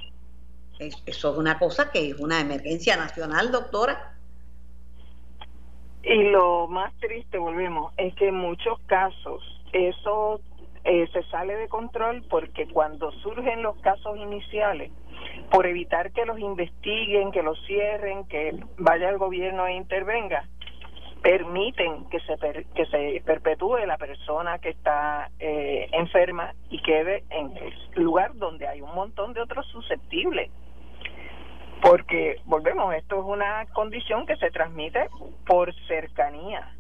Eso 1.06 1.32
es 1.32 1.38
una 1.38 1.58
cosa 1.60 1.92
que 1.92 2.10
es 2.10 2.20
una 2.20 2.40
emergencia 2.40 2.98
nacional, 2.98 3.52
doctora. 3.52 4.14
Y 6.04 6.24
lo 6.30 6.68
más 6.68 6.94
triste, 7.00 7.38
volvemos, 7.38 7.94
es 7.98 8.14
que 8.16 8.28
en 8.28 8.36
muchos 8.36 8.78
casos 8.88 9.42
eso 9.72 10.42
eh, 10.84 11.08
se 11.14 11.24
sale 11.24 11.56
de 11.56 11.70
control 11.70 12.24
porque 12.30 12.68
cuando 12.68 13.12
surgen 13.12 13.64
los 13.64 13.78
casos 13.78 14.18
iniciales, 14.18 14.92
por 15.50 15.66
evitar 15.66 16.12
que 16.12 16.26
los 16.26 16.40
investiguen, 16.40 17.32
que 17.32 17.42
los 17.42 17.58
cierren, 17.66 18.26
que 18.26 18.60
vaya 18.78 19.10
el 19.10 19.18
gobierno 19.18 19.66
e 19.66 19.76
intervenga, 19.76 20.46
permiten 21.22 22.10
que 22.10 22.20
se 22.20 22.36
que 22.76 22.86
se 22.88 23.22
perpetúe 23.26 23.86
la 23.86 23.98
persona 23.98 24.60
que 24.60 24.70
está 24.70 25.32
eh, 25.40 25.88
enferma 25.94 26.54
y 26.70 26.82
quede 26.82 27.24
en 27.30 27.56
el 27.56 27.74
lugar 28.04 28.36
donde 28.36 28.68
hay 28.68 28.82
un 28.82 28.94
montón 28.94 29.34
de 29.34 29.40
otros 29.40 29.66
susceptibles 29.68 30.52
porque 31.84 32.38
volvemos 32.46 32.96
esto 32.96 33.20
es 33.20 33.26
una 33.26 33.66
condición 33.74 34.26
que 34.26 34.38
se 34.38 34.50
transmite 34.52 35.10
por 35.46 35.74
cercanía. 35.88 36.76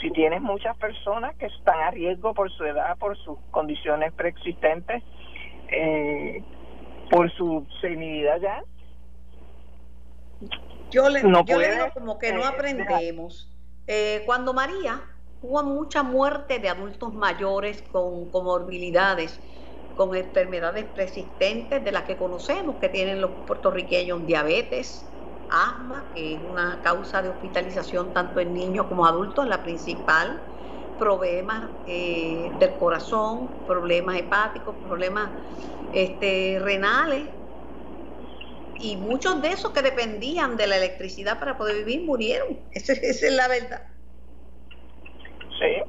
Si 0.00 0.12
tienes 0.12 0.40
muchas 0.40 0.76
personas 0.76 1.34
que 1.36 1.46
están 1.46 1.80
a 1.80 1.90
riesgo 1.90 2.32
por 2.34 2.50
su 2.52 2.64
edad 2.64 2.96
por 2.98 3.18
sus 3.18 3.36
condiciones 3.50 4.12
preexistentes 4.12 5.02
eh, 5.68 6.42
por 7.10 7.30
su 7.32 7.66
senilidad 7.80 8.40
ya 8.40 8.62
yo 10.90 11.08
le, 11.08 11.22
no 11.24 11.44
yo 11.44 11.58
le 11.58 11.72
digo 11.72 11.86
como 11.92 12.18
que 12.18 12.32
no 12.32 12.44
aprendemos. 12.44 13.50
Eh, 13.86 14.22
cuando 14.24 14.54
María 14.54 15.00
hubo 15.42 15.62
mucha 15.64 16.02
muerte 16.02 16.60
de 16.60 16.68
adultos 16.68 17.12
mayores 17.12 17.82
con 17.90 18.30
comorbilidades, 18.30 19.40
con 19.98 20.14
enfermedades 20.14 20.84
persistentes 20.84 21.84
de 21.84 21.90
las 21.90 22.04
que 22.04 22.16
conocemos 22.16 22.76
que 22.76 22.88
tienen 22.88 23.20
los 23.20 23.32
puertorriqueños, 23.48 24.24
diabetes, 24.24 25.04
asma, 25.50 26.12
que 26.14 26.34
es 26.36 26.40
una 26.48 26.80
causa 26.82 27.20
de 27.20 27.30
hospitalización 27.30 28.14
tanto 28.14 28.38
en 28.38 28.54
niños 28.54 28.86
como 28.86 29.04
adultos, 29.04 29.44
la 29.48 29.60
principal, 29.60 30.40
problemas 31.00 31.70
eh, 31.88 32.48
del 32.60 32.76
corazón, 32.76 33.50
problemas 33.66 34.16
hepáticos, 34.20 34.76
problemas 34.86 35.30
este, 35.92 36.60
renales, 36.62 37.24
y 38.78 38.94
muchos 38.98 39.42
de 39.42 39.48
esos 39.48 39.72
que 39.72 39.82
dependían 39.82 40.56
de 40.56 40.68
la 40.68 40.76
electricidad 40.76 41.40
para 41.40 41.58
poder 41.58 41.84
vivir 41.84 42.06
murieron. 42.06 42.60
Esa, 42.70 42.92
es 42.92 43.20
la 43.32 43.48
verdad. 43.48 43.82
Sí. 45.58 45.82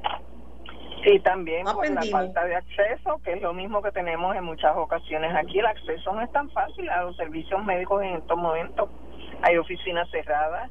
Y 1.06 1.20
también 1.20 1.66
por 1.66 1.90
la 1.90 2.02
falta 2.04 2.46
de 2.46 2.56
acceso, 2.56 3.22
que 3.24 3.34
es 3.34 3.42
lo 3.42 3.54
mismo 3.54 3.82
que 3.82 3.92
tenemos 3.92 4.36
en 4.36 4.44
muchas 4.44 4.76
ocasiones 4.76 5.34
aquí. 5.34 5.60
El 5.60 5.66
acceso 5.66 6.14
no 6.14 6.22
es 6.22 6.32
tan 6.32 6.50
fácil 6.52 6.90
a 6.90 7.04
los 7.04 7.16
servicios 7.16 7.64
médicos 7.64 8.04
en 8.04 8.16
estos 8.16 8.38
momentos. 8.38 8.90
Hay 9.42 9.58
oficinas 9.58 10.10
cerradas, 10.12 10.70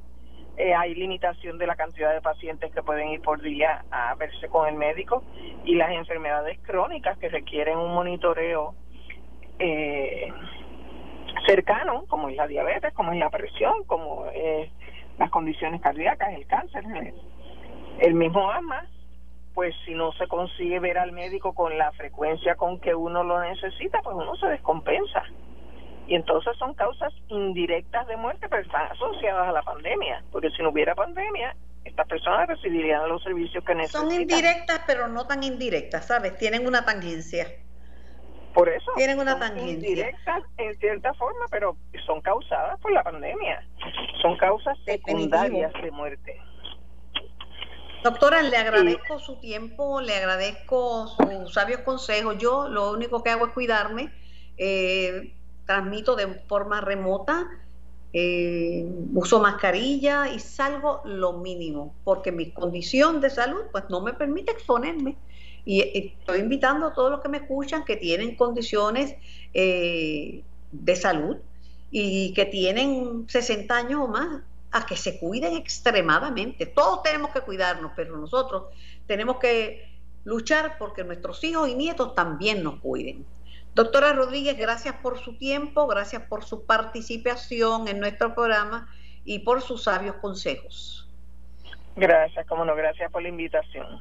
eh, 0.58 0.74
hay 0.74 0.94
limitación 0.94 1.56
de 1.56 1.66
la 1.66 1.76
cantidad 1.76 2.12
de 2.12 2.20
pacientes 2.20 2.72
que 2.74 2.82
pueden 2.82 3.08
ir 3.08 3.22
por 3.22 3.40
día 3.40 3.84
a 3.90 4.14
verse 4.16 4.48
con 4.48 4.68
el 4.68 4.74
médico 4.74 5.22
y 5.64 5.76
las 5.76 5.90
enfermedades 5.92 6.58
crónicas 6.60 7.16
que 7.18 7.30
requieren 7.30 7.78
un 7.78 7.94
monitoreo 7.94 8.74
eh, 9.58 10.30
cercano, 11.46 12.04
como 12.08 12.28
es 12.28 12.36
la 12.36 12.46
diabetes, 12.46 12.92
como 12.92 13.12
es 13.12 13.18
la 13.18 13.30
presión, 13.30 13.84
como 13.84 14.26
es 14.34 14.70
las 15.18 15.30
condiciones 15.30 15.80
cardíacas, 15.80 16.34
el 16.34 16.46
cáncer, 16.46 16.84
el 18.00 18.14
mismo 18.14 18.50
asma, 18.50 18.86
pues 19.58 19.74
si 19.84 19.92
no 19.92 20.12
se 20.12 20.28
consigue 20.28 20.78
ver 20.78 20.98
al 20.98 21.10
médico 21.10 21.52
con 21.52 21.76
la 21.76 21.90
frecuencia 21.90 22.54
con 22.54 22.78
que 22.78 22.94
uno 22.94 23.24
lo 23.24 23.40
necesita, 23.40 24.00
pues 24.02 24.14
uno 24.14 24.36
se 24.36 24.46
descompensa. 24.46 25.24
Y 26.06 26.14
entonces 26.14 26.56
son 26.58 26.74
causas 26.74 27.12
indirectas 27.26 28.06
de 28.06 28.16
muerte, 28.16 28.48
pero 28.48 28.62
están 28.62 28.92
asociadas 28.92 29.48
a 29.48 29.50
la 29.50 29.62
pandemia, 29.62 30.22
porque 30.30 30.50
si 30.50 30.62
no 30.62 30.68
hubiera 30.68 30.94
pandemia, 30.94 31.56
estas 31.84 32.06
personas 32.06 32.46
recibirían 32.46 33.08
los 33.08 33.20
servicios 33.24 33.64
que 33.64 33.74
necesitan. 33.74 34.02
Son 34.02 34.20
indirectas, 34.20 34.80
pero 34.86 35.08
no 35.08 35.26
tan 35.26 35.42
indirectas, 35.42 36.06
¿sabes? 36.06 36.36
Tienen 36.36 36.64
una 36.64 36.84
tangencia. 36.84 37.48
Por 38.54 38.68
eso. 38.68 38.92
Tienen 38.94 39.18
una 39.18 39.40
tangencia. 39.40 39.74
Indirectas 39.74 40.44
en 40.58 40.78
cierta 40.78 41.14
forma, 41.14 41.46
pero 41.50 41.76
son 42.06 42.20
causadas 42.20 42.78
por 42.78 42.92
la 42.92 43.02
pandemia. 43.02 43.66
Son 44.22 44.36
causas 44.36 44.78
secundarias 44.84 45.72
de 45.82 45.90
muerte. 45.90 46.40
Doctora, 48.02 48.42
le 48.42 48.56
agradezco 48.56 49.18
su 49.18 49.36
tiempo, 49.36 50.00
le 50.00 50.14
agradezco 50.14 51.08
sus 51.08 51.52
sabios 51.52 51.80
consejos. 51.80 52.36
Yo 52.38 52.68
lo 52.68 52.92
único 52.92 53.22
que 53.22 53.30
hago 53.30 53.46
es 53.46 53.52
cuidarme, 53.52 54.12
eh, 54.56 55.32
transmito 55.66 56.14
de 56.14 56.28
forma 56.46 56.80
remota, 56.80 57.48
eh, 58.12 58.86
uso 59.14 59.40
mascarilla 59.40 60.32
y 60.32 60.38
salgo 60.38 61.02
lo 61.04 61.34
mínimo, 61.34 61.92
porque 62.04 62.30
mi 62.30 62.52
condición 62.52 63.20
de 63.20 63.30
salud 63.30 63.62
pues 63.72 63.84
no 63.90 64.00
me 64.00 64.12
permite 64.12 64.52
exponerme. 64.52 65.16
Y 65.64 65.80
estoy 65.98 66.38
invitando 66.38 66.86
a 66.86 66.94
todos 66.94 67.10
los 67.10 67.20
que 67.20 67.28
me 67.28 67.38
escuchan 67.38 67.84
que 67.84 67.96
tienen 67.96 68.36
condiciones 68.36 69.16
eh, 69.52 70.42
de 70.70 70.96
salud 70.96 71.36
y 71.90 72.32
que 72.32 72.44
tienen 72.46 73.28
60 73.28 73.76
años 73.76 74.00
o 74.04 74.08
más 74.08 74.42
a 74.70 74.86
que 74.86 74.96
se 74.96 75.18
cuiden 75.18 75.56
extremadamente. 75.56 76.66
Todos 76.66 77.02
tenemos 77.02 77.30
que 77.30 77.40
cuidarnos, 77.40 77.92
pero 77.96 78.16
nosotros 78.16 78.64
tenemos 79.06 79.38
que 79.38 79.98
luchar 80.24 80.76
porque 80.78 81.04
nuestros 81.04 81.42
hijos 81.44 81.68
y 81.68 81.74
nietos 81.74 82.14
también 82.14 82.62
nos 82.62 82.80
cuiden. 82.80 83.24
Doctora 83.74 84.12
Rodríguez, 84.12 84.58
gracias 84.58 84.96
por 84.96 85.18
su 85.18 85.36
tiempo, 85.36 85.86
gracias 85.86 86.22
por 86.22 86.44
su 86.44 86.66
participación 86.66 87.88
en 87.88 88.00
nuestro 88.00 88.34
programa 88.34 88.88
y 89.24 89.40
por 89.40 89.62
sus 89.62 89.84
sabios 89.84 90.16
consejos. 90.16 91.08
Gracias, 91.96 92.46
como 92.46 92.64
no, 92.64 92.74
gracias 92.74 93.10
por 93.10 93.22
la 93.22 93.28
invitación. 93.28 94.00